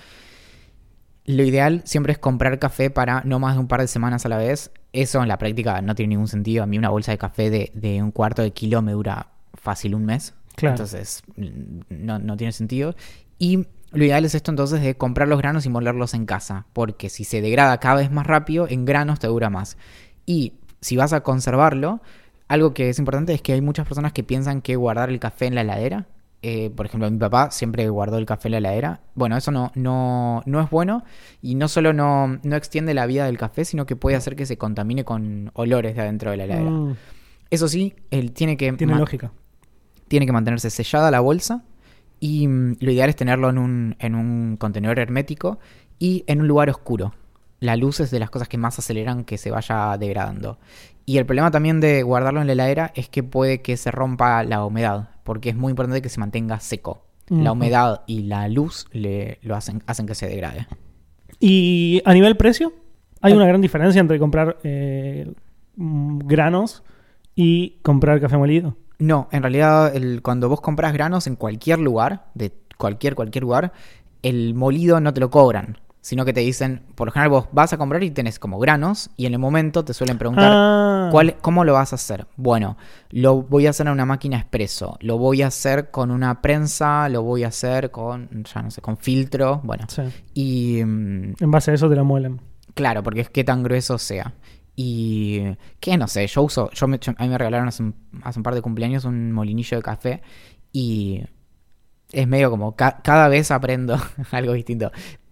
[1.25, 4.29] Lo ideal siempre es comprar café para no más de un par de semanas a
[4.29, 4.69] la vez.
[4.91, 6.61] Eso en la práctica no tiene ningún sentido.
[6.61, 9.95] A mí una bolsa de café de, de un cuarto de kilo me dura fácil
[9.95, 10.35] un mes.
[10.55, 10.75] Claro.
[10.75, 12.95] Entonces, mm, no, no tiene sentido.
[13.39, 16.67] Y lo ideal es esto entonces de comprar los granos y molerlos en casa.
[16.73, 19.77] Porque si se degrada cada vez más rápido, en granos te dura más.
[20.27, 22.01] Y si vas a conservarlo,
[22.53, 25.45] algo que es importante es que hay muchas personas que piensan que guardar el café
[25.47, 26.07] en la heladera.
[26.45, 29.01] eh, por ejemplo, mi papá siempre guardó el café en la heladera.
[29.15, 31.03] Bueno, eso no, no, no es bueno.
[31.41, 34.45] Y no solo no, no extiende la vida del café, sino que puede hacer que
[34.45, 36.69] se contamine con olores de adentro de la heladera.
[36.71, 36.97] Mm,
[37.49, 39.31] Eso sí, él tiene que tiene lógica.
[40.09, 41.63] tiene que mantenerse sellada la bolsa
[42.19, 45.59] y mm, lo ideal es tenerlo en un, en un contenedor hermético
[45.99, 47.13] y en un lugar oscuro.
[47.63, 50.57] La luz es de las cosas que más aceleran que se vaya degradando.
[51.05, 54.43] Y el problema también de guardarlo en la heladera es que puede que se rompa
[54.43, 57.05] la humedad, porque es muy importante que se mantenga seco.
[57.29, 60.67] La humedad y la luz le, lo hacen, hacen que se degrade.
[61.39, 62.73] Y a nivel precio,
[63.21, 63.35] hay Eh.
[63.37, 65.31] una gran diferencia entre comprar eh,
[65.77, 66.83] granos
[67.35, 68.75] y comprar café molido.
[68.99, 73.71] No, en realidad el- cuando vos compras granos en cualquier lugar, de cualquier, cualquier lugar,
[74.21, 77.71] el molido no te lo cobran, sino que te dicen, por lo general vos vas
[77.71, 81.37] a comprar y tenés como granos y en el momento te suelen preguntar, Ah, ¿cuál,
[81.41, 82.27] ¿cómo lo vas a hacer?
[82.35, 82.77] Bueno,
[83.09, 87.07] lo voy a hacer en una máquina expreso, lo voy a hacer con una prensa,
[87.07, 89.85] lo voy a hacer con, ya no sé, con filtro, bueno.
[89.87, 90.01] sí.
[90.33, 92.41] Y En base a eso te lo muelen.
[92.73, 94.33] Claro, porque es que tan grueso sea.
[94.75, 95.41] Y
[95.79, 98.39] que no sé, yo uso, yo me, yo- a mí me regalaron hace un, hace
[98.39, 100.21] un par de cumpleaños un molinillo de café
[100.71, 101.21] y
[102.13, 103.97] es medio como ca- cada vez aprendo
[104.31, 104.91] algo distinto.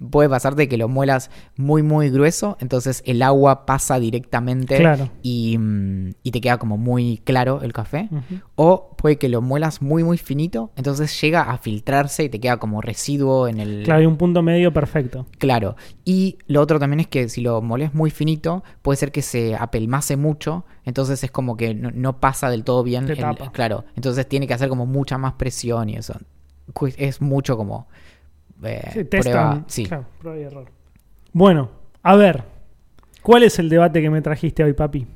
[0.09, 5.09] Puede pasarte que lo muelas muy, muy grueso, entonces el agua pasa directamente Claro.
[5.21, 8.09] y, mm, y te queda como muy claro el café.
[8.55, 12.57] O puede que lo muelas muy, muy finito, entonces llega a filtrarse y te queda
[12.57, 13.83] como residuo en el...
[13.83, 15.27] Claro, hay un punto medio perfecto.
[15.37, 15.75] Claro.
[16.03, 19.55] Y lo otro también es que si lo moles muy finito, puede ser que se
[19.55, 20.65] apelmace mucho.
[20.83, 23.05] Entonces es como que no, no pasa del todo bien.
[23.05, 23.51] Te el- tapa.
[23.51, 23.85] claro.
[23.95, 26.15] Entonces tiene que hacer como mucha más presión y eso.
[26.97, 27.87] Es mucho como.
[28.63, 29.63] eh, Sí, prueba.
[29.67, 29.85] Sí.
[29.85, 30.71] Claro, prueba y error.
[31.33, 31.69] Bueno,
[32.03, 32.43] a ver.
[33.21, 35.07] ¿Cuál es el debate que me trajiste hoy, papi?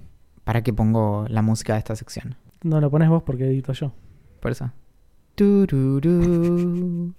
[0.43, 2.35] ¿Para qué pongo la música de esta sección?
[2.63, 3.91] No lo pones vos porque edito yo.
[4.39, 4.71] Por eso.
[5.35, 7.13] Tururú.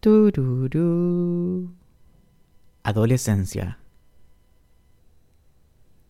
[0.00, 1.70] Tururú.
[2.82, 3.78] Adolescencia.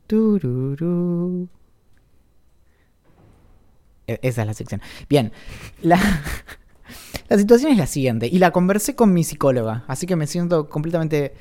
[0.07, 1.49] Tururú.
[4.07, 4.81] E- Esa es la sección.
[5.09, 5.33] Bien,
[5.83, 5.99] la,
[7.33, 10.69] la situación es la siguiente, y la conversé con mi psicóloga, así que me siento
[10.69, 11.33] completamente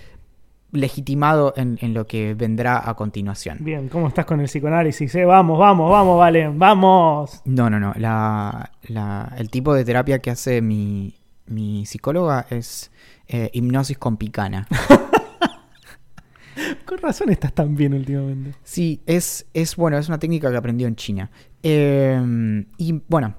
[0.72, 3.58] legitimado en, en lo que vendrá a continuación.
[3.60, 5.14] Bien, ¿cómo estás con el psicoanálisis?
[5.16, 5.26] eh?
[5.26, 7.42] Vamos, vamos, vamos, Valen, vamos.
[7.44, 7.94] No, no, no.
[7.98, 11.14] La, la- el tipo de terapia que hace mi,
[11.48, 12.90] mi psicóloga es
[13.28, 14.68] eh, hipnosis con picana.
[16.86, 18.54] Con razón estás tan bien últimamente.
[18.64, 21.32] Sí, es, es bueno, es una técnica que aprendió en China.
[21.64, 23.34] Eh, y bueno,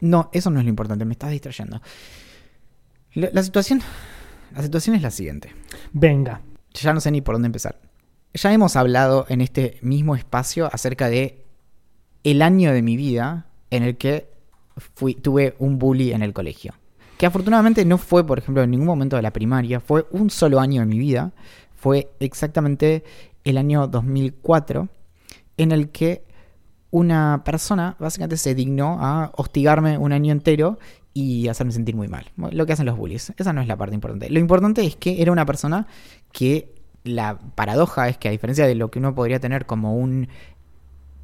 [0.00, 1.80] no, eso no es lo importante, me estás distrayendo.
[3.14, 3.82] La, la situación,
[4.54, 5.54] la situación es la siguiente.
[5.92, 6.40] Venga.
[6.74, 7.80] Ya no sé ni por dónde empezar.
[8.34, 11.44] Ya hemos hablado en este mismo espacio acerca de
[12.22, 14.30] el año de mi vida en el que
[14.76, 16.74] fui, tuve un bully en el colegio.
[17.18, 20.60] Que afortunadamente no fue, por ejemplo, en ningún momento de la primaria, fue un solo
[20.60, 21.32] año de mi vida.
[21.74, 23.04] Fue exactamente
[23.44, 24.88] el año 2004
[25.56, 26.24] en el que
[26.90, 30.78] una persona básicamente se dignó a hostigarme un año entero
[31.14, 32.26] y hacerme sentir muy mal.
[32.36, 33.32] Lo que hacen los bullies.
[33.36, 34.30] Esa no es la parte importante.
[34.30, 35.86] Lo importante es que era una persona
[36.32, 36.74] que
[37.04, 40.28] la paradoja es que a diferencia de lo que uno podría tener como un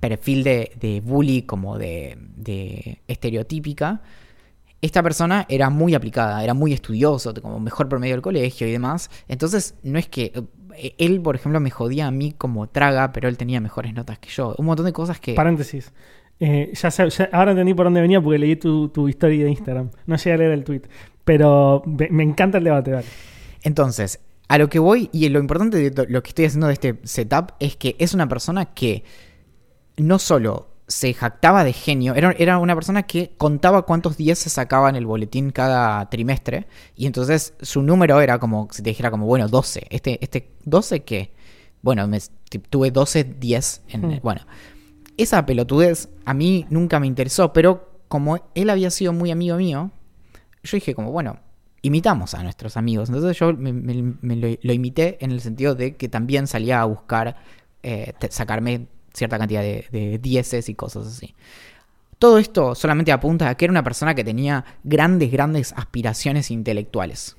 [0.00, 4.02] perfil de, de bully, como de, de estereotípica,
[4.82, 9.10] esta persona era muy aplicada, era muy estudioso, como mejor promedio del colegio y demás.
[9.26, 10.32] Entonces, no es que
[10.98, 14.28] él, por ejemplo, me jodía a mí como traga, pero él tenía mejores notas que
[14.30, 14.54] yo.
[14.58, 15.34] Un montón de cosas que...
[15.34, 15.92] Paréntesis.
[16.38, 19.50] Eh, ya, sé- ya- ahora entendí por dónde venía porque leí tu, tu historia de
[19.50, 19.90] Instagram.
[20.06, 20.82] No llegué a leer el tweet.
[21.24, 23.06] Pero me, me encanta el debate, dale.
[23.62, 27.00] Entonces, a lo que voy y lo importante de lo que estoy haciendo de este
[27.04, 29.02] setup es que es una persona que
[29.96, 34.50] no solo se jactaba de genio, era, era una persona que contaba cuántos días se
[34.50, 39.10] sacaba en el boletín cada trimestre y entonces su número era como, si te dijera
[39.10, 39.86] como, bueno, 12.
[39.90, 41.32] Este, este 12 qué?
[41.82, 42.20] Bueno, me-
[42.70, 44.02] tuve 12 10 en...
[44.06, 44.20] Hmm.
[44.22, 44.42] Bueno,
[45.16, 49.90] esa pelotudez a mí nunca me interesó, pero como él había sido muy amigo mío,
[50.62, 51.38] yo dije como, bueno,
[51.82, 53.08] imitamos a nuestros amigos.
[53.08, 56.80] Entonces yo me, me- me lo, lo imité en el sentido de que también salía
[56.80, 57.36] a buscar
[57.82, 58.86] eh, sacarme
[59.16, 61.34] cierta cantidad de, de dieces y cosas así.
[62.18, 67.36] Todo esto solamente apunta a que era una persona que tenía grandes, grandes aspiraciones intelectuales.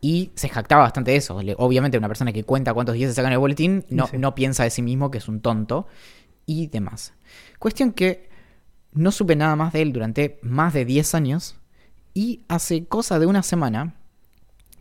[0.00, 1.40] Y se jactaba bastante de eso.
[1.56, 4.18] Obviamente una persona que cuenta cuántos días se sacan en el boletín no, Sí.
[4.18, 5.86] no piensa de sí mismo que es un tonto
[6.44, 7.14] y demás.
[7.58, 8.28] Cuestión que
[8.92, 11.56] no supe nada más de él durante más de 10 años
[12.14, 13.94] y hace cosa de una semana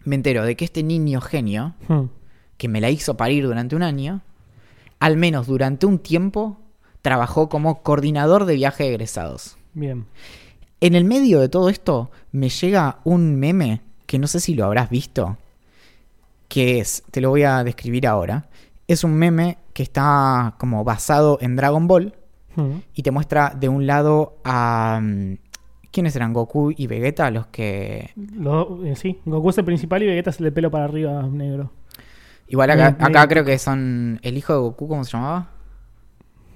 [0.04, 2.04] me entero de que este niño genio, Hmm.
[2.58, 4.22] que me la hizo parir durante un año,
[5.00, 6.58] al menos durante un tiempo
[7.02, 9.58] trabajó como coordinador de viaje de egresados.
[9.74, 10.06] Bien.
[10.82, 14.66] En el medio de todo esto me llega un meme que no sé si lo
[14.66, 15.38] habrás visto,
[16.48, 18.50] que es, te lo voy a describir ahora,
[18.88, 22.16] es un meme que está como basado en Dragon Ball
[22.56, 22.80] Hmm.
[22.94, 25.02] y te muestra de un lado a...
[25.04, 25.34] mm,
[25.92, 26.32] ¿Quiénes eran?
[26.32, 28.12] Goku y Vegeta, los que...
[28.16, 31.22] Lo- eh, sí, Goku es el principal y Vegeta es el de pelo para arriba
[31.24, 31.72] negro.
[32.48, 35.50] Igual acá, creo que son el hijo de Goku, ¿cómo se llamaba?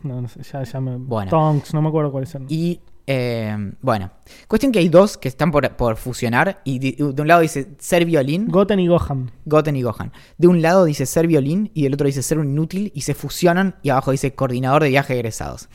[0.04, 0.96] No, no sé, ya, ya me.
[0.98, 1.30] Bueno.
[1.30, 2.48] Tonks, no me acuerdo cuáles eran.
[2.50, 4.12] Y eh, bueno,
[4.48, 7.76] cuestión que hay dos que están por, por fusionar y de, de un lado dice
[7.80, 9.32] ser violín, Goten y Gohan.
[9.46, 10.14] Goten y Gohan.
[10.38, 13.16] De un lado dice ser violín y del otro dice ser un inútil y se
[13.16, 15.70] fusionan y abajo dice coordinador de viaje egresados.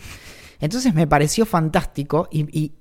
[0.60, 2.72] Entonces me pareció fantástico y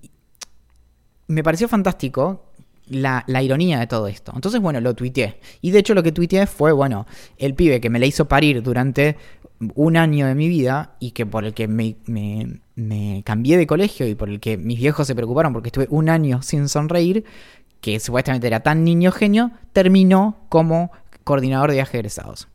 [1.27, 2.52] me pareció fantástico
[2.87, 4.31] la, ironía de todo esto.
[4.35, 5.39] Entonces, bueno, lo tuiteé.
[5.61, 7.05] Y de hecho lo que tuiteé fue, bueno,
[7.37, 9.17] el pibe que me la hizo parir durante
[9.75, 13.67] un año de mi vida y que por el que me, me- me cambié de
[13.67, 17.23] colegio y por el que mis viejos se preocuparon porque estuve un año sin sonreír,
[17.79, 20.91] que supuestamente era tan niño genio, terminó como
[21.23, 22.47] coordinador de viaje de egresados.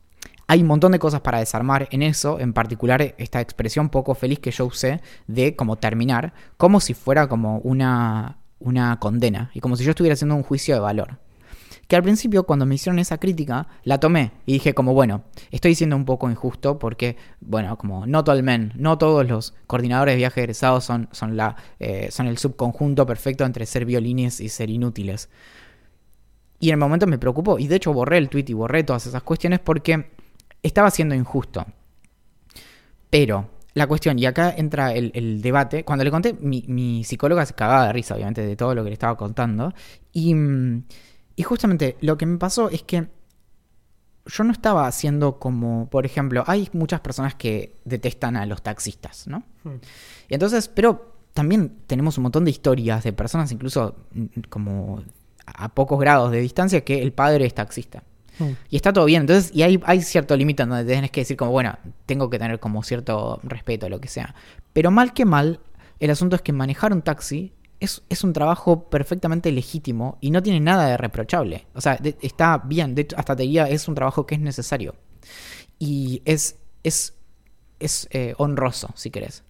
[0.47, 4.39] Hay un montón de cosas para desarmar en eso, en particular esta expresión poco feliz
[4.39, 9.75] que yo usé de como terminar, como si fuera como una una condena y como
[9.75, 11.19] si yo estuviera haciendo un juicio de valor.
[11.87, 15.73] Que al principio cuando me hicieron esa crítica la tomé y dije como bueno, estoy
[15.73, 20.13] siendo un poco injusto porque bueno, como no todo el men, no todos los coordinadores
[20.13, 24.49] de viaje egresados son, son, la, eh, son el subconjunto perfecto entre ser violines y
[24.49, 25.29] ser inútiles.
[26.59, 29.07] Y en el momento me preocupó y de hecho borré el tweet y borré todas
[29.07, 30.11] esas cuestiones porque
[30.61, 31.65] estaba siendo injusto.
[33.09, 37.87] Pero la cuestión, y acá entra el, debate, cuando le conté, mi, psicóloga se cagaba
[37.87, 39.73] de risa, obviamente, de todo lo que le estaba contando.
[40.11, 40.35] Y,
[41.35, 43.07] y justamente lo que me pasó es que
[44.25, 49.27] yo no estaba haciendo como, por ejemplo, hay muchas personas que detestan a los taxistas,
[49.27, 49.43] ¿no?
[49.63, 49.75] Hmm.
[50.27, 55.03] Y entonces, pero también tenemos un montón de historias de personas, incluso mm, como
[55.45, 58.03] a pocos grados de distancia, que el padre es taxista.
[58.69, 59.21] Y está todo bien.
[59.21, 62.59] Entonces, y hay, hay cierto límite donde tienes que decir como, bueno, tengo que tener
[62.59, 64.35] como cierto respeto a lo que sea.
[64.73, 65.59] Pero mal que mal,
[65.99, 70.43] el asunto es que manejar un taxi es, es un trabajo perfectamente legítimo y no
[70.43, 71.67] tiene nada de reprochable.
[71.73, 72.95] O sea, está bien.
[72.95, 74.95] De hasta te diría, es un trabajo que es necesario.
[75.77, 77.13] Y es, es,
[77.79, 79.43] es eh, honroso, si querés.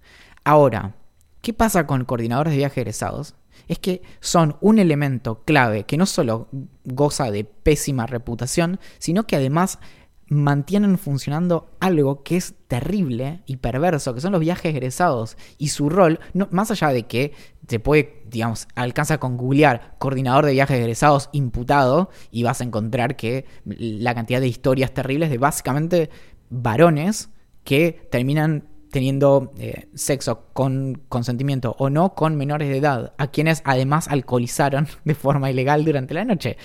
[0.44, 0.96] Ahora,
[1.42, 3.36] ¿qué pasa con coordinadores de viaje egresados?
[3.70, 6.50] Es que son un elemento clave que no solo
[6.84, 9.80] goza de pésima reputación, sino que además
[10.28, 15.38] mantienen funcionando algo que es terrible y perverso, que son los viajes egresados.
[15.58, 17.34] Y su rol, no, más allá de que
[17.66, 23.16] te puede, digamos, alcanza con googlear coordinador de viajes egresados imputado y vas a encontrar
[23.16, 26.10] que la cantidad de historias terribles de básicamente
[26.50, 27.30] varones
[27.64, 33.62] que terminan teniendo eh, sexo con consentimiento o no con menores de edad, a quienes
[33.66, 36.58] además alcoholizaron de forma ilegal durante la noche.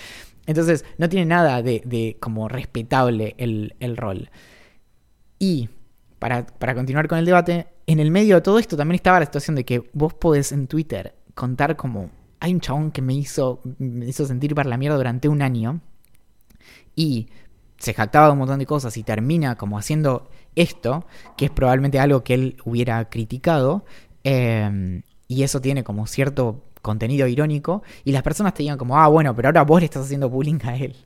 [0.47, 4.31] Entonces, no tiene nada de, como respetable el, rol.
[5.39, 5.71] Y,
[6.19, 9.27] para, para, continuar con el debate, en el medio de todo esto también estaba la
[9.27, 12.11] situación de que vos podés en Twitter contar como,
[12.41, 15.81] hay un chabón que me hizo, me hizo sentir para la mierda durante un año
[16.95, 17.29] y
[17.79, 21.05] se jactaba de un montón de cosas y termina como haciendo esto,
[21.37, 23.85] que es probablemente algo que él hubiera criticado,
[24.23, 29.09] em, y eso tiene como cierto contenido irónico, y las personas te digan como, ah,
[29.09, 30.97] bueno, pero ahora vos le estás haciendo bullying a él.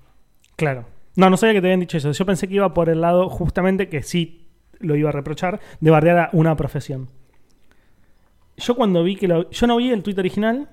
[0.56, 0.86] Claro.
[1.16, 2.12] No, no sabía que te habían dicho eso.
[2.12, 4.46] Yo pensé que iba por el lado justamente que sí
[4.78, 7.08] lo iba a reprochar, de bardear a una profesión.
[8.56, 9.50] Yo cuando vi que lo...
[9.50, 10.68] Yo no vi el tweet original,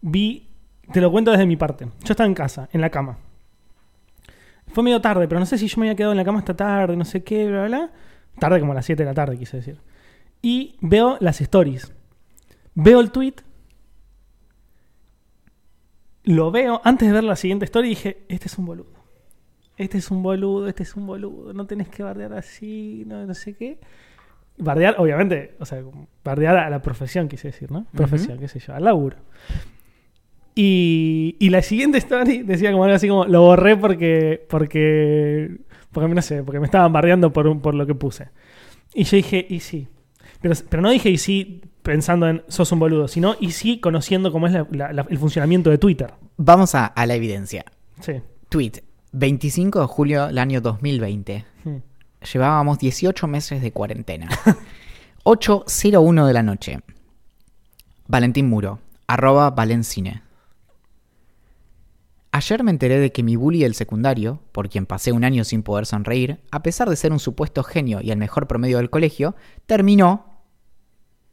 [0.00, 0.48] vi...
[0.92, 1.86] Te lo cuento desde mi parte.
[2.04, 3.18] Yo estaba en casa, en la cama.
[4.72, 6.56] Fue medio tarde, pero no sé si yo me había quedado en la cama esta
[6.56, 7.90] tarde, no sé qué, bla, bla.
[8.40, 9.78] Tarde como a las 7 de la tarde, quise decir.
[10.42, 11.92] Y veo las stories.
[12.74, 13.34] Veo el tweet.
[16.24, 16.80] Lo veo.
[16.84, 19.00] Antes de ver la siguiente story dije, este es un boludo.
[19.76, 21.52] Este es un boludo, este es un boludo.
[21.52, 23.78] No tenés que bardear así, no, no sé qué.
[24.58, 25.82] Bardear, obviamente, o sea,
[26.22, 27.86] bardear a la profesión, quise decir, ¿no?
[27.92, 29.16] Profesión, qué sé yo, al laburo.
[30.62, 35.56] Y, y la siguiente story decía como algo así como, lo borré porque, porque,
[35.90, 38.28] porque no sé, porque me estaban bardeando por, por lo que puse.
[38.92, 39.88] Y yo dije, y sí.
[40.42, 44.32] Pero, pero no dije y sí pensando en sos un boludo, sino y sí conociendo
[44.32, 46.12] cómo es el funcionamiento de Twitter.
[46.36, 47.64] Vamos a, a, la evidencia.
[48.00, 48.20] Sí.
[48.50, 48.82] Tweet,
[49.12, 51.42] 25 de julio del año 2020.
[51.64, 51.76] Hmm.
[52.34, 54.28] Llevábamos 18 meses de cuarentena.
[55.24, 56.80] 8.01 de la noche.
[58.08, 60.20] Valentín Muro, arroba Valencine.
[62.32, 65.62] Ayer me enteré de que mi bully del secundario, por quien pasé un año sin
[65.62, 69.34] poder sonreír, a pesar de ser un supuesto genio y el mejor promedio del colegio,
[69.66, 70.42] terminó,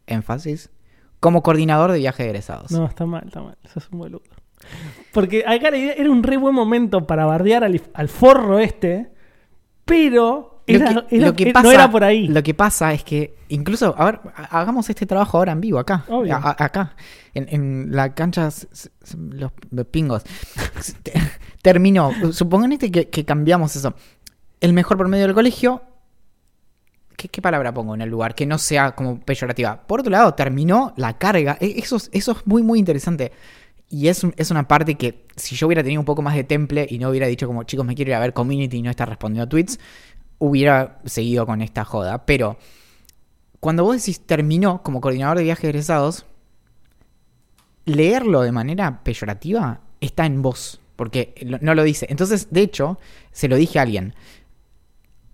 [0.07, 0.71] énfasis,
[1.19, 2.71] como coordinador de viaje de egresados.
[2.71, 4.23] No, está mal, está mal, eso es un boludo.
[5.13, 9.11] Porque acá era un re buen momento para bardear al, al forro este,
[9.85, 12.27] pero lo que, pasa, no era por ahí.
[12.27, 16.03] Lo que pasa es que, incluso, a ver, hagamos este trabajo ahora en vivo, acá.
[16.57, 16.95] acá,
[17.33, 18.49] en, la cancha,
[19.31, 19.51] los,
[19.87, 20.23] pingos.
[21.61, 22.11] Terminó.
[22.33, 23.93] Supongan este que, cambiamos eso.
[24.59, 25.81] El mejor promedio del colegio.
[27.15, 28.35] ¿Qué, palabra pongo en el lugar?
[28.35, 29.87] Que no sea como peyorativa.
[29.87, 31.57] Por otro lado, terminó la carga.
[31.59, 33.31] E, eso, eso es muy, muy interesante.
[33.89, 36.85] Y es, es, una parte que si yo hubiera tenido un poco más de temple
[36.89, 39.07] y no hubiera dicho como chicos me quiero ir a ver community y no estar
[39.07, 39.79] respondiendo a tweets,
[40.39, 42.25] hubiera seguido con esta joda.
[42.25, 42.57] Pero
[43.59, 46.25] cuando vos decís terminó como coordinador de viajes egresados,
[47.85, 52.05] leerlo de manera peyorativa está en vos, porque no lo dice.
[52.09, 52.99] Entonces, de hecho,
[53.31, 54.13] se lo dije a alguien.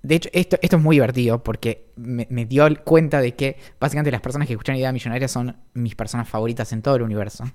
[0.04, 4.22] De hecho, esto, esto es muy divertido porque me, dio cuenta de que básicamente las
[4.22, 7.46] personas que escuchan Idea Millonaria son mis personas favoritas en todo el universo.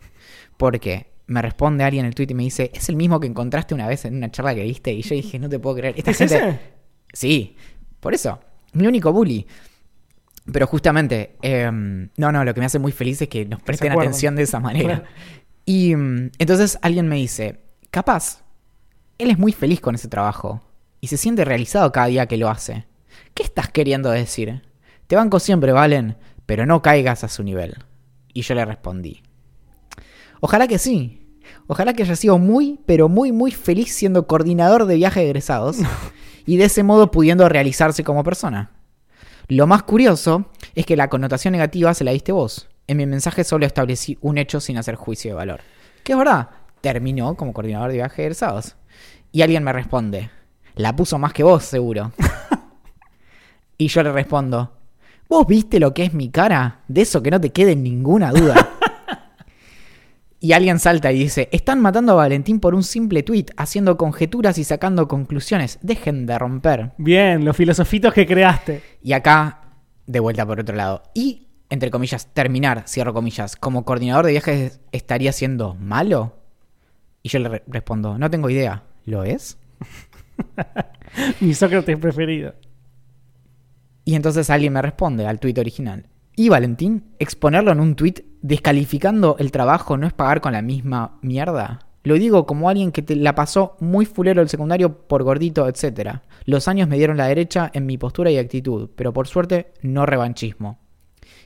[0.57, 3.75] Porque me responde alguien en el tweet y me dice, es el mismo que encontraste
[3.75, 4.93] una vez en una charla que viste.
[4.93, 5.95] Y yo dije, no te puedo creer.
[5.99, 6.59] Esta gente,
[7.13, 7.57] Sí,
[8.01, 8.41] por eso.
[8.73, 9.47] Mi único bully.
[10.51, 13.93] Pero justamente, em, no, no, lo que me hace muy feliz es que nos presten
[13.93, 15.05] atención de esa manera.
[15.67, 18.43] Y mm, entonces alguien me dice, capaz,
[19.19, 20.63] él es muy feliz con ese trabajo
[21.01, 22.87] y se siente realizado cada día que lo hace.
[23.35, 24.63] ¿Qué estás queriendo decir?
[25.07, 27.77] Te banco siempre, Valen, pero no caigas a su nivel.
[28.33, 29.23] Y yo le respondí,
[30.41, 31.25] ojalá que sí.
[31.67, 35.79] Ojalá que haya sido muy, pero muy, muy feliz siendo coordinador de viajes egresados
[36.49, 38.71] y de ese modo pudiendo realizarse como persona.
[39.49, 42.71] Lo más curioso es que la connotación negativa se la diste vos.
[42.87, 45.61] En mi mensaje solo establecí un hecho sin hacer juicio de valor.
[46.03, 46.49] Que es verdad,
[46.81, 48.77] terminó como coordinador de viajes egresados.
[49.31, 50.31] Y alguien me responde,
[50.75, 52.13] la puso más que vos, seguro.
[53.77, 54.73] y yo le respondo,
[55.29, 56.81] ¿vos viste lo que es mi cara?
[56.89, 58.71] De eso que no te quede ninguna duda.
[60.41, 64.57] y alguien salta y dice, están matando a Valentín por un simple tuit, haciendo conjeturas
[64.59, 65.79] y sacando conclusiones.
[65.83, 66.93] Dejen de romper.
[66.99, 68.83] Bien, los filosofitos que creaste.
[69.03, 69.63] Y acá,
[70.07, 71.03] de vuelta por otro lado.
[71.15, 76.37] Y, entre comillas, terminar, cierro comillas, como coordinador de viajes estaría siendo malo.
[77.23, 78.85] Y yo le re- respondo, no tengo idea.
[79.07, 79.59] ¿Lo es?
[81.41, 82.55] Mi Sócrates preferido.
[84.05, 86.07] Y entonces alguien me responde al tuit original.
[86.39, 91.19] Y Valentín, exponerlo en un tuit descalificando el trabajo no es pagar con la misma
[91.21, 91.81] mierda.
[92.05, 96.19] Lo digo como alguien que te la pasó muy fulero el secundario por gordito, etc.
[96.45, 100.07] Los años me dieron la derecha en mi postura y actitud, pero por suerte no
[100.07, 100.79] revanchismo.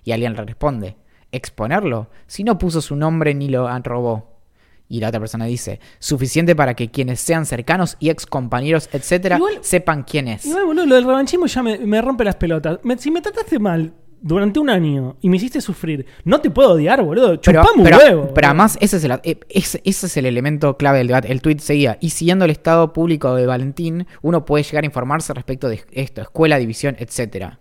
[0.04, 0.96] Y alguien le responde,
[1.32, 2.10] ¿exponerlo?
[2.26, 4.42] Si no puso su nombre ni lo robó.
[4.88, 9.36] Y la otra persona dice, suficiente para que quienes sean cercanos y ex compañeros, etc.,
[9.38, 10.44] Igual- sepan quién es.
[10.44, 12.78] Igual, boludo, lo del revanchismo ya me, me rompe las pelotas.
[12.82, 16.70] Me- si me trataste mal durante un año y me hiciste sufrir, no te puedo
[16.72, 17.40] odiar, boludo.
[17.40, 18.20] Pero, Chupame un pero- huevo.
[18.22, 18.46] pero boludo.
[18.46, 21.30] además, ese es, el, eh, ese, ese es el elemento clave del debate.
[21.32, 25.34] El tweet seguía, y siguiendo el estado público de Valentín, uno puede llegar a informarse
[25.34, 27.58] respecto de esto, escuela, división, etcétera.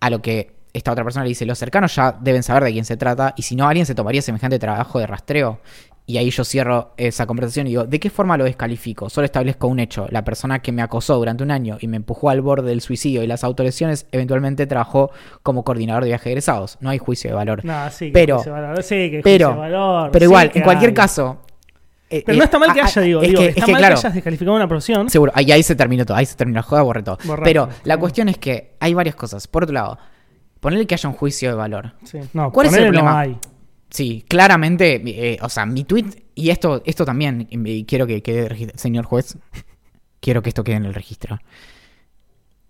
[0.00, 2.84] A lo que esta otra persona le dice, los cercanos ya deben saber de quién
[2.84, 5.60] se trata, y si no, alguien se tomaría semejante trabajo de rastreo.
[6.08, 9.10] Y ahí yo cierro esa conversación y digo, ¿de qué forma lo descalifico?
[9.10, 10.06] Solo establezco un hecho.
[10.10, 13.24] La persona que me acosó durante un año y me empujó al borde del suicidio
[13.24, 15.10] y las autolesiones, eventualmente trabajó
[15.42, 16.78] como coordinador de viajes egresados.
[16.80, 17.64] No hay juicio de valor.
[17.64, 20.50] No, sí, que pero- juicio de valor, sí, que pero, juicio de valor, pero igual,
[20.54, 20.94] en cualquier hay.
[20.94, 21.38] caso.
[22.08, 23.22] eh, Pero eh, no está mal que ah, haya, ah, digo.
[23.22, 25.10] es digo, que, está es que, mal claro, que hayas descalificado una profesión.
[25.10, 27.18] seguro, ahí, ahí se terminó todo, ahí se terminó la joda, borré todo.
[27.42, 29.48] Pero la cuestión es que hay varias cosas.
[29.48, 29.98] Por otro lado,
[30.60, 31.94] ponerle que haya un juicio de valor.
[32.04, 32.20] Sí.
[32.32, 33.20] No, ¿Cuál es el ponele no problema?
[33.20, 33.38] hay.
[33.96, 38.72] Sí, claramente, eh, o sea, mi tweet, y esto, esto también, y quiero que quede,
[38.76, 39.38] señor juez,
[40.20, 41.38] quiero que esto quede en el registro.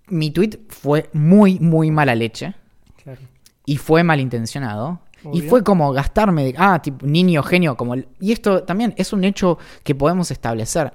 [0.08, 2.54] Mi tweet fue muy, muy mala leche
[3.02, 3.20] Claro.
[3.64, 5.00] y fue malintencionado.
[5.32, 7.94] Y fue como gastarme de, ah, tipo, niño, genio, como...
[7.94, 10.92] el- Y esto también es un hecho que podemos establecer.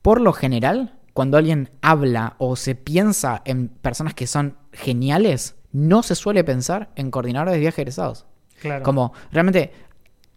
[0.00, 6.02] Por lo general, cuando alguien habla o se piensa en personas que son geniales, no
[6.02, 8.26] se suele pensar en coordinadores de viajes egresados.
[8.62, 8.82] Claro.
[8.84, 9.70] Como, realmente,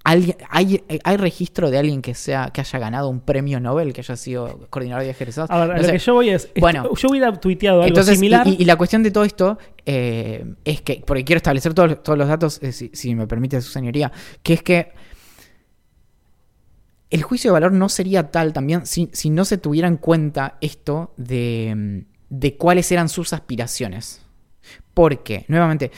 [0.03, 4.15] hay, hay registro de alguien que sea que haya ganado un premio Nobel, que haya
[4.15, 5.49] sido coordinador de egresados.
[5.49, 5.91] A ver, No lo sé.
[5.93, 6.47] que yo voy es.
[6.59, 6.89] Bueno.
[6.95, 8.45] yo hubiera tuiteado algo Entonces, similar.
[8.47, 12.19] y- y la cuestión de todo esto eh, es que, porque quiero establecer todos, todos
[12.19, 14.11] los datos, eh, si, si me permite su señoría,
[14.43, 14.91] que es que
[17.09, 20.57] el juicio de valor no sería tal también si, si no se tuviera en cuenta
[20.61, 24.21] esto de, de cuáles eran sus aspiraciones.
[24.93, 25.91] Porque, nuevamente,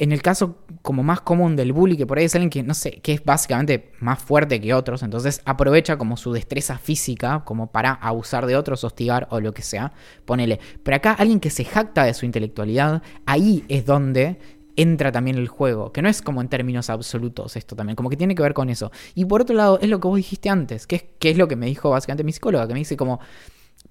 [0.00, 2.72] en el caso como más común del bully, que por ahí es alguien que, no
[2.72, 7.70] sé, que es básicamente más fuerte que otros, entonces aprovecha como su destreza física como
[7.70, 9.92] para abusar de otros, hostigar o lo que sea,
[10.24, 10.58] ponele.
[10.82, 14.38] Pero acá alguien que se jacta de su intelectualidad, ahí es donde
[14.74, 18.16] entra también el juego, que no es como en términos absolutos esto también, como que
[18.16, 18.90] tiene que ver con eso.
[19.14, 21.46] Y por otro lado, es lo que vos dijiste antes, que es, que es lo
[21.46, 23.20] que me dijo básicamente mi psicóloga, que me dice como,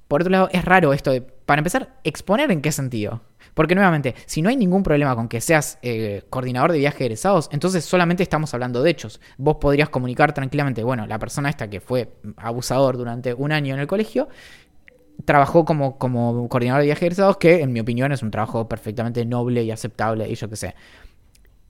[0.10, 3.22] por otro lado, es raro esto de, para empezar, exponer en qué sentido.
[3.54, 7.48] Porque nuevamente, si no hay ningún problema con que seas eh, coordinador de viajes egresados,
[7.52, 9.22] entonces solamente estamos hablando de hechos.
[9.38, 13.82] Vos podrías comunicar tranquilamente, bueno, la persona esta que fue abusador durante un año en
[13.82, 14.30] el colegio,
[15.26, 19.64] trabajó como, coordinador de viajes egresados, que en mi opinión es un trabajo perfectamente noble
[19.64, 20.76] y aceptable y yo qué sé.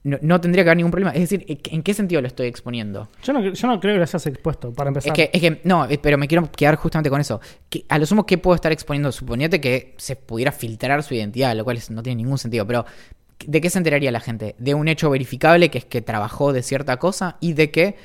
[0.02, 1.12] No, no tendría que haber ningún problema.
[1.12, 3.08] Es decir, ¿en qué sentido lo estoy exponiendo?
[3.22, 5.12] Yo, no, yo no creo que lo hayas expuesto, para empezar.
[5.12, 7.40] Es que, es que, no, eh, pero me quiero quedar justamente con eso.
[7.68, 9.12] Que a lo sumo, ¿qué puedo estar exponiendo?
[9.12, 12.66] Suponete que se pudiera filtrar su identidad, lo cual no tiene ningún sentido.
[12.66, 12.86] Pero,
[13.46, 14.54] ¿de qué se enteraría la gente?
[14.58, 17.96] De un hecho verificable que es que trabajó de cierta cosa y de que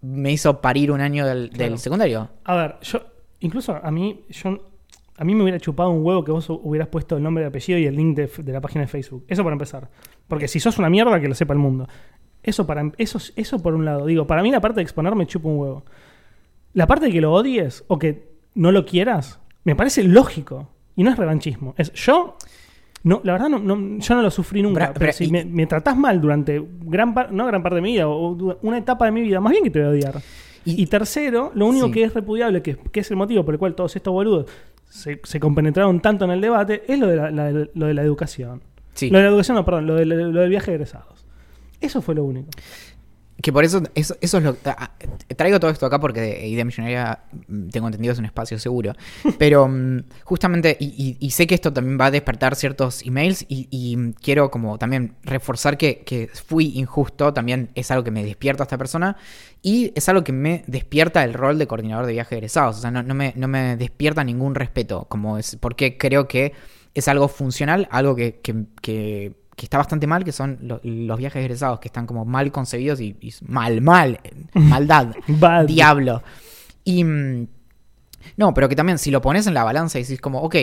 [0.00, 2.30] me hizo parir un año del, del secundario.
[2.44, 3.00] A ver, yo.
[3.40, 4.24] Incluso a mí.
[4.30, 4.70] Yo,
[5.16, 7.78] a mí me hubiera chupado un huevo que vos hubieras puesto el nombre y apellido
[7.78, 9.24] y el link de, de la página de Facebook.
[9.28, 9.88] Eso para empezar.
[10.28, 11.86] Porque si sos una mierda, que lo sepa el mundo.
[12.42, 14.06] Eso, para, eso, eso por un lado.
[14.06, 15.84] Digo, para mí la parte de exponer me chupa un huevo.
[16.72, 20.68] La parte de que lo odies o que no lo quieras, me parece lógico.
[20.96, 21.74] Y no es revanchismo.
[21.76, 22.36] Es yo.
[23.02, 24.80] No, la verdad, no, no- yo no lo sufrí nunca.
[24.80, 27.76] Bra- pero pero si y- me, me tratás mal durante gran parte, no gran parte
[27.76, 29.90] de mi vida, o una etapa de mi vida, más bien que te voy a
[29.90, 30.22] odiar.
[30.64, 31.92] Y, Y- tercero, lo único Sí.
[31.92, 34.46] que es repudiable, que, que es el motivo por el cual todos estos boludos
[34.88, 38.02] se, se compenetraron tanto en el debate, es lo de la, la- lo de la
[38.02, 38.62] educación.
[38.94, 39.10] Sí.
[39.10, 41.24] Lo de la educación, no, perdón, lo, de- lo del viaje de egresados.
[41.80, 42.48] Eso fue lo único.
[43.42, 44.92] Que por eso, eso, eso es lo ah,
[45.36, 48.92] Traigo todo esto acá porque de Idea Millonaria, mm, tengo entendido, es un espacio seguro.
[49.38, 53.44] Pero mm, justamente, y, y- y sé que esto también va a despertar ciertos emails
[53.48, 58.12] y, y, mm, quiero como también reforzar que, que fui injusto, también es algo que
[58.12, 59.16] me despierta a esta persona
[59.62, 62.78] y es algo que me despierta el rol de coordinador de viaje de egresados.
[62.78, 66.52] O sea, no, no me, no me despierta ningún respeto, como es, porque creo que
[66.94, 71.16] es algo funcional, algo que, que- que- que está bastante mal, que son lo- los
[71.18, 74.18] viajes egresados, que están como mal concebidos y, y mal, mal,
[74.54, 75.14] maldad,
[75.68, 76.22] diablo.
[76.84, 77.04] Y...
[77.04, 77.46] mm,
[78.36, 80.56] No, pero que también si lo pones en la balanza y decís como, ok,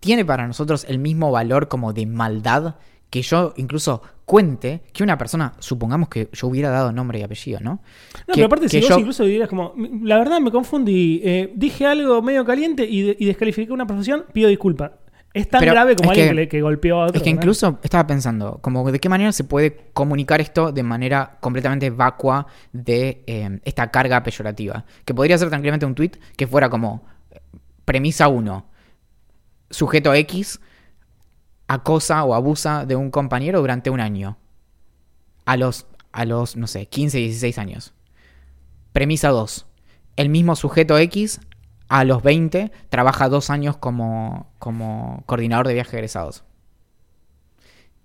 [0.00, 2.76] tiene para nosotros el mismo valor como de maldad
[3.10, 7.60] que yo incluso cuente que una persona, supongamos que yo hubiera dado nombre y apellido,
[7.60, 7.72] ¿no?
[7.72, 7.80] No,
[8.28, 11.52] Que- pero aparte, que si vos yo- incluso dirías como, la verdad me confundí, eh,
[11.54, 14.92] dije algo medio caliente y, de- y descalifiqué una profesión, pido disculpas.
[15.34, 17.16] Es tan Pero grave como alguien que- que, le- que golpeó a otro.
[17.16, 21.38] Es que incluso estaba pensando, como de qué manera se puede comunicar esto de manera
[21.40, 24.84] completamente vacua de eh, esta carga peyorativa.
[25.06, 27.04] Que podría ser tranquilamente un tweet que fuera como
[27.86, 28.66] premisa 1,
[29.70, 30.60] sujeto X
[31.66, 34.36] acosa o abusa de un compañero durante un año.
[35.46, 37.94] A los, a los, no sé, 15, 16 años.
[38.92, 39.66] Premisa 2.
[40.16, 41.40] El mismo sujeto X
[42.00, 46.44] a los 20 trabaja dos años como, como coordinador de viajes egresados.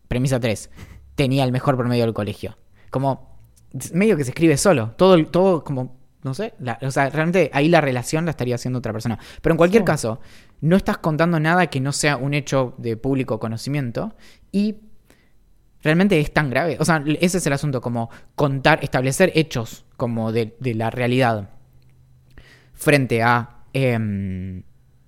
[0.08, 0.70] Premisa 3.
[1.16, 2.58] Tenía el mejor promedio del colegio.
[2.90, 3.38] Como
[3.94, 4.92] medio que se escribe solo.
[4.98, 6.54] Todo, todo como, no sé.
[6.60, 9.18] la- o sea, realmente ahí la relación la estaría haciendo otra persona.
[9.42, 9.86] Pero en cualquier Sí.
[9.86, 10.20] caso,
[10.62, 14.16] no estás contando nada que no sea un hecho de público conocimiento.
[14.52, 14.76] Y
[15.82, 16.78] realmente es tan grave.
[16.80, 21.50] O sea, ese es el asunto, como contar, establecer hechos como de, de la realidad
[22.74, 24.64] frente a em,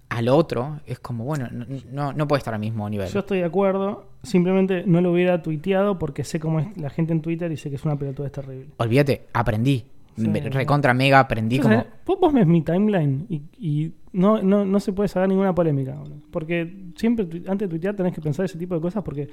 [0.09, 3.07] al otro, es como, bueno, no, no, no puede estar al mismo nivel.
[3.09, 7.13] Yo estoy de acuerdo, simplemente no lo hubiera tuiteado porque sé cómo es la gente
[7.13, 8.67] en Twitter y sé que es una pelotudez terrible.
[8.77, 9.85] Olvídate, aprendí.
[10.17, 11.75] Sí, recontra mega aprendí O como...
[11.75, 15.55] sea, vos, vos ves mi timeline y, y no, no, no se puede sacar ninguna
[15.55, 15.95] polémica.
[16.31, 19.29] Porque siempre antes de tuitear tenés que pensar ese tipo de cosas porque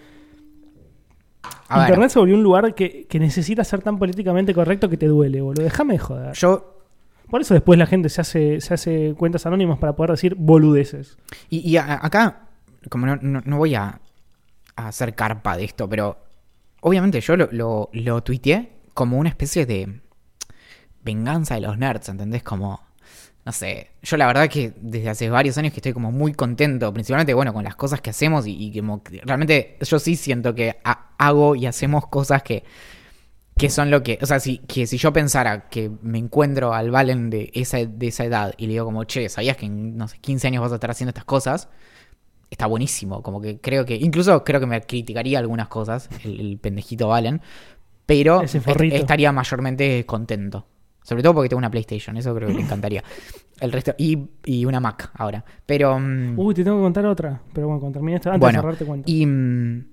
[1.69, 4.97] A ver, Internet se volvió un lugar que, que necesita ser tan políticamente correcto que
[4.97, 5.65] te duele, boludo.
[5.65, 6.33] Déjame de joder.
[6.35, 6.76] yo...
[7.31, 11.17] Por eso después la gente se hace, se hace cuentas anónimas para poder decir boludeces.
[11.51, 12.49] Y, acá,
[12.89, 14.01] como no, no- voy a,
[14.77, 16.19] a hacer carpa de esto, pero
[16.83, 20.01] obviamente yo lo, lo, lo tuiteé como una especie de
[21.03, 22.43] venganza de los nerds, ¿entendés?
[22.43, 22.81] Como,
[23.45, 26.93] no sé, yo la verdad que desde hace varios años que estoy como muy contento,
[26.93, 28.83] principalmente, bueno, con las cosas que hacemos y, y que
[29.25, 32.65] realmente yo sí siento que ha- hago y hacemos cosas que,
[33.59, 36.91] que son lo que, o sea, si, que si yo pensara que me encuentro al
[36.91, 40.09] Valen de esa, de esa edad y le digo como, che, ¿sabías que en, no
[40.09, 41.69] sé, 15 años vas a estar haciendo estas cosas?
[42.51, 46.59] Está buenísimo, como que creo que, incluso creo que me criticaría algunas cosas, el, el
[46.59, 47.43] pendejito Valen,
[48.07, 50.67] pero est- estaría mayormente contento.
[51.03, 53.05] Sobre todo porque tengo una PlayStation, eso creo que le encantaría.
[53.61, 55.45] El resto, y, y una Mac ahora.
[55.67, 55.99] Pero...
[55.99, 57.41] mm, Uy, te tengo que contar otra.
[57.53, 59.09] Pero bueno, cuando termine esto, antes bueno, de cerrar te cuento.
[59.09, 59.87] y, mm,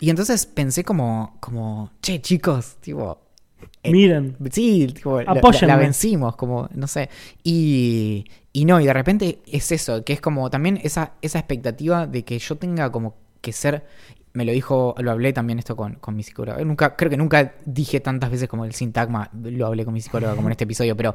[0.00, 3.18] y entonces pensé como, como, che, chicos, tipo,
[3.82, 5.34] eh, Miren, Sí, tipo, la-
[5.66, 7.08] la, vencimos, como, no sé.
[7.42, 12.06] Y, y no, y de repente es eso, que es como también esa, esa expectativa
[12.06, 13.84] de que yo tenga como que ser.
[14.34, 16.62] Me lo dijo, lo hablé también esto con, con mi psicóloga.
[16.62, 20.34] Nunca, creo que nunca dije tantas veces como el sintagma, lo hablé con mi psicóloga
[20.36, 21.14] como en este episodio, pero,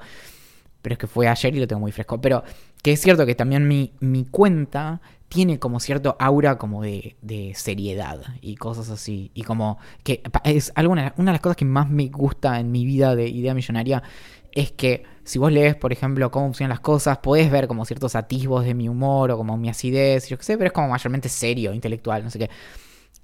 [0.81, 2.19] pero es que fue ayer y lo tengo muy fresco.
[2.19, 2.43] Pero
[2.81, 5.01] que es cierto que también mi, mi cuenta
[5.31, 9.31] tiene como cierto aura como de, de seriedad y cosas así.
[9.33, 12.85] Y como que es alguna, una de las cosas que más me gusta en mi
[12.85, 14.03] vida de idea millonaria
[14.51, 18.17] es que si vos lees, por ejemplo, cómo funcionan las cosas, podés ver como ciertos
[18.17, 21.29] atisbos de mi humor o como mi acidez, yo qué sé, pero es como mayormente
[21.29, 22.49] serio, intelectual, no sé qué.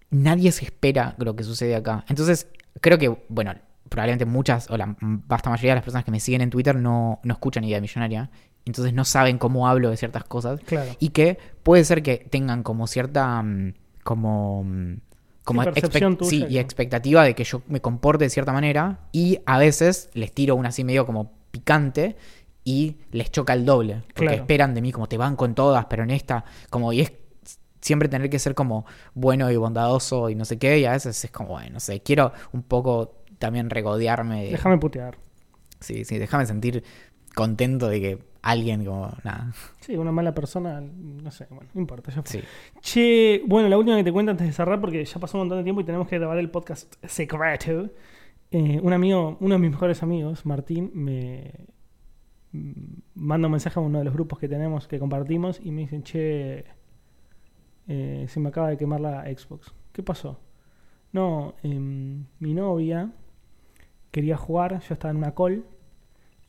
[0.09, 2.05] Nadie se espera lo que sucede acá.
[2.07, 2.47] Entonces,
[2.79, 3.53] creo que, bueno,
[3.89, 7.19] probablemente muchas o la vasta mayoría de las personas que me siguen en Twitter no,
[7.23, 8.29] no escuchan idea millonaria.
[8.67, 10.59] Entonces no saben cómo hablo de ciertas cosas.
[10.65, 10.91] claro.
[10.99, 13.41] Y que puede ser que tengan como cierta.
[13.41, 14.63] mm, como.
[14.63, 14.99] mm,
[15.43, 18.51] como Sí, percepción expect- tuya, sí, y expectativa de que yo me comporte de cierta
[18.51, 18.99] manera.
[19.13, 22.15] Y a veces les tiro una así medio como picante.
[22.65, 24.01] Y les choca el doble.
[24.07, 24.37] Porque Claro.
[24.41, 26.43] esperan de mí como te banco en todas, pero en esta.
[26.69, 26.91] Como.
[26.91, 27.13] Y es
[27.79, 30.79] siempre tener que ser como bueno y bondadoso y no sé qué.
[30.79, 32.01] Y a veces es como, bueno, no sé.
[32.01, 34.43] Quiero un poco también regodearme.
[34.43, 35.17] de- Déjame putear.
[35.79, 36.83] Sí, sí, déjame sentir
[37.35, 39.11] contento de que alguien como.
[39.23, 39.53] Nada.
[39.79, 42.41] Sí, una mala persona, no sé, bueno, no importa, ya fue.
[42.41, 42.47] Sí.
[42.81, 45.59] Che, bueno, la última que te cuento antes de cerrar, porque ya pasó un montón
[45.59, 47.89] de tiempo y tenemos que grabar el podcast secreto.
[48.51, 51.51] eh, un amigo, uno de mis mejores amigos, Martín, me
[52.51, 52.71] mm,
[53.15, 56.03] manda un mensaje a uno de los grupos que tenemos, que compartimos, y me dicen,
[56.03, 56.65] che,
[57.87, 59.73] eh, se me acaba de quemar la Xbox.
[59.91, 60.39] ¿Qué pasó?
[61.11, 63.11] No, em, mi novia
[64.11, 65.65] quería jugar, yo estaba en una call,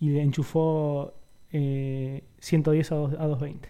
[0.00, 1.14] y le enchufó
[1.52, 3.68] eh, 110 a, dos- a 220.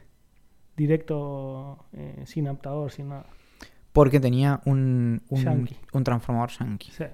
[0.77, 3.27] Directo, eh, sin adaptador, sin nada.
[3.93, 5.77] Porque tenía un, un, Yankee.
[5.93, 6.91] un transformador yankee.
[6.93, 7.05] Sí.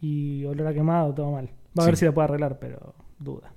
[0.00, 1.48] Y olor a quemado, todo mal.
[1.78, 3.52] Va a ver si la puede arreglar, pero duda.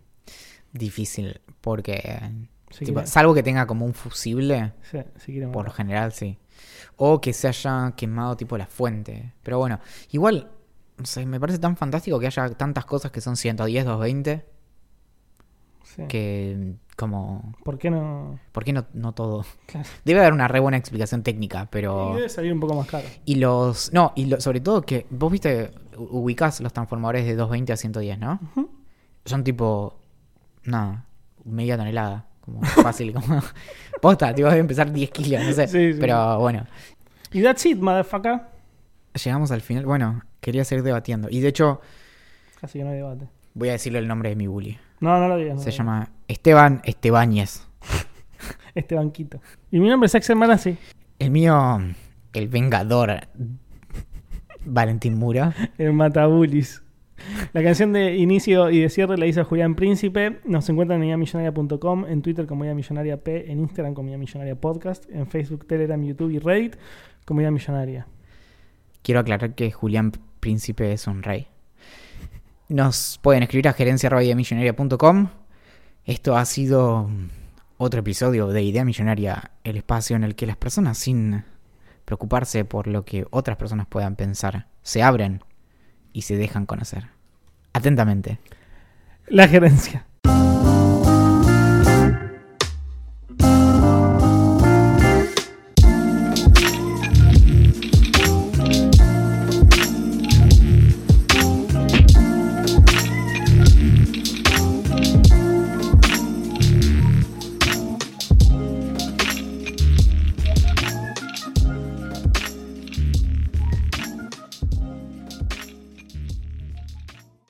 [0.72, 2.22] Difícil, porque
[2.70, 6.38] Si tipo, quiere- salvo que tenga como un fusible, sí, si por lo general sí.
[6.96, 9.34] O que se haya quemado tipo la fuente.
[9.44, 9.80] Pero bueno,
[10.12, 10.52] igual,
[10.98, 14.46] no sé, me parece tan fantástico que haya tantas cosas que son 110, 220,
[15.96, 16.04] Sí.
[16.08, 17.56] que como...
[17.64, 18.40] ¿Por qué no?
[18.52, 19.46] ¿Por qué no, no todo?
[19.66, 19.88] Claro.
[20.06, 22.14] Debe haber una re buena explicación técnica, Y pero...
[22.16, 23.06] debe salir un poco más caro.
[23.26, 23.92] Y los...
[23.94, 28.20] No, y lo- sobre todo que vos viste, ubicás los transformadores de 220 a 110,
[28.20, 28.40] ¿no?
[29.26, 30.00] Son tipo...
[30.66, 31.06] Nada,
[31.46, 32.26] media tonelada.
[32.42, 33.42] Como fácil, como...
[34.02, 35.68] Posta, tipo debe empezar 10 kilos, no sé.
[35.68, 35.98] Sí, sí.
[36.00, 36.66] Pero bueno,
[37.32, 38.42] Y that's it, motherfucker.
[39.24, 39.86] llegamos al final.
[39.86, 41.30] Bueno, quería seguir debatiendo.
[41.32, 41.82] Y de hecho,
[42.62, 43.28] Casi que no hay debate.
[43.54, 44.78] voy a decirle el nombre de mi bully.
[45.00, 45.56] No, no lo digas.
[45.56, 47.68] no Se lo llama Esteban Estebáñez.
[48.76, 49.42] Este banquito.
[49.72, 50.78] Y mi nombre es Axel Manassi.
[51.18, 51.80] El mío,
[52.34, 53.28] el vengador
[54.64, 55.54] Valentín Mura.
[55.78, 56.84] El Matabulis.
[57.52, 60.40] La canción de inicio y de cierre la hizo Julián Príncipe.
[60.46, 65.28] Nos encuentran en idamillonaria.com, en Twitter como Millonaria P, en Instagram como Millonaria Podcast, en
[65.28, 66.78] Facebook, Telegram, YouTube y Reddit
[67.26, 68.08] como Idea Millonaria.
[69.02, 71.48] Quiero aclarar que Julián Príncipe es un rey.
[72.70, 75.30] Nos pueden escribir a gerencia.ideamillonaria.com.
[76.06, 77.10] Esto ha sido
[77.78, 81.46] otro episodio de Idea Millonaria, el espacio en el que las personas, sin
[82.06, 85.44] preocuparse por lo que otras personas puedan pensar, se abren
[86.14, 87.08] y se dejan conocer.
[87.74, 88.40] Atentamente.
[89.26, 90.06] La gerencia.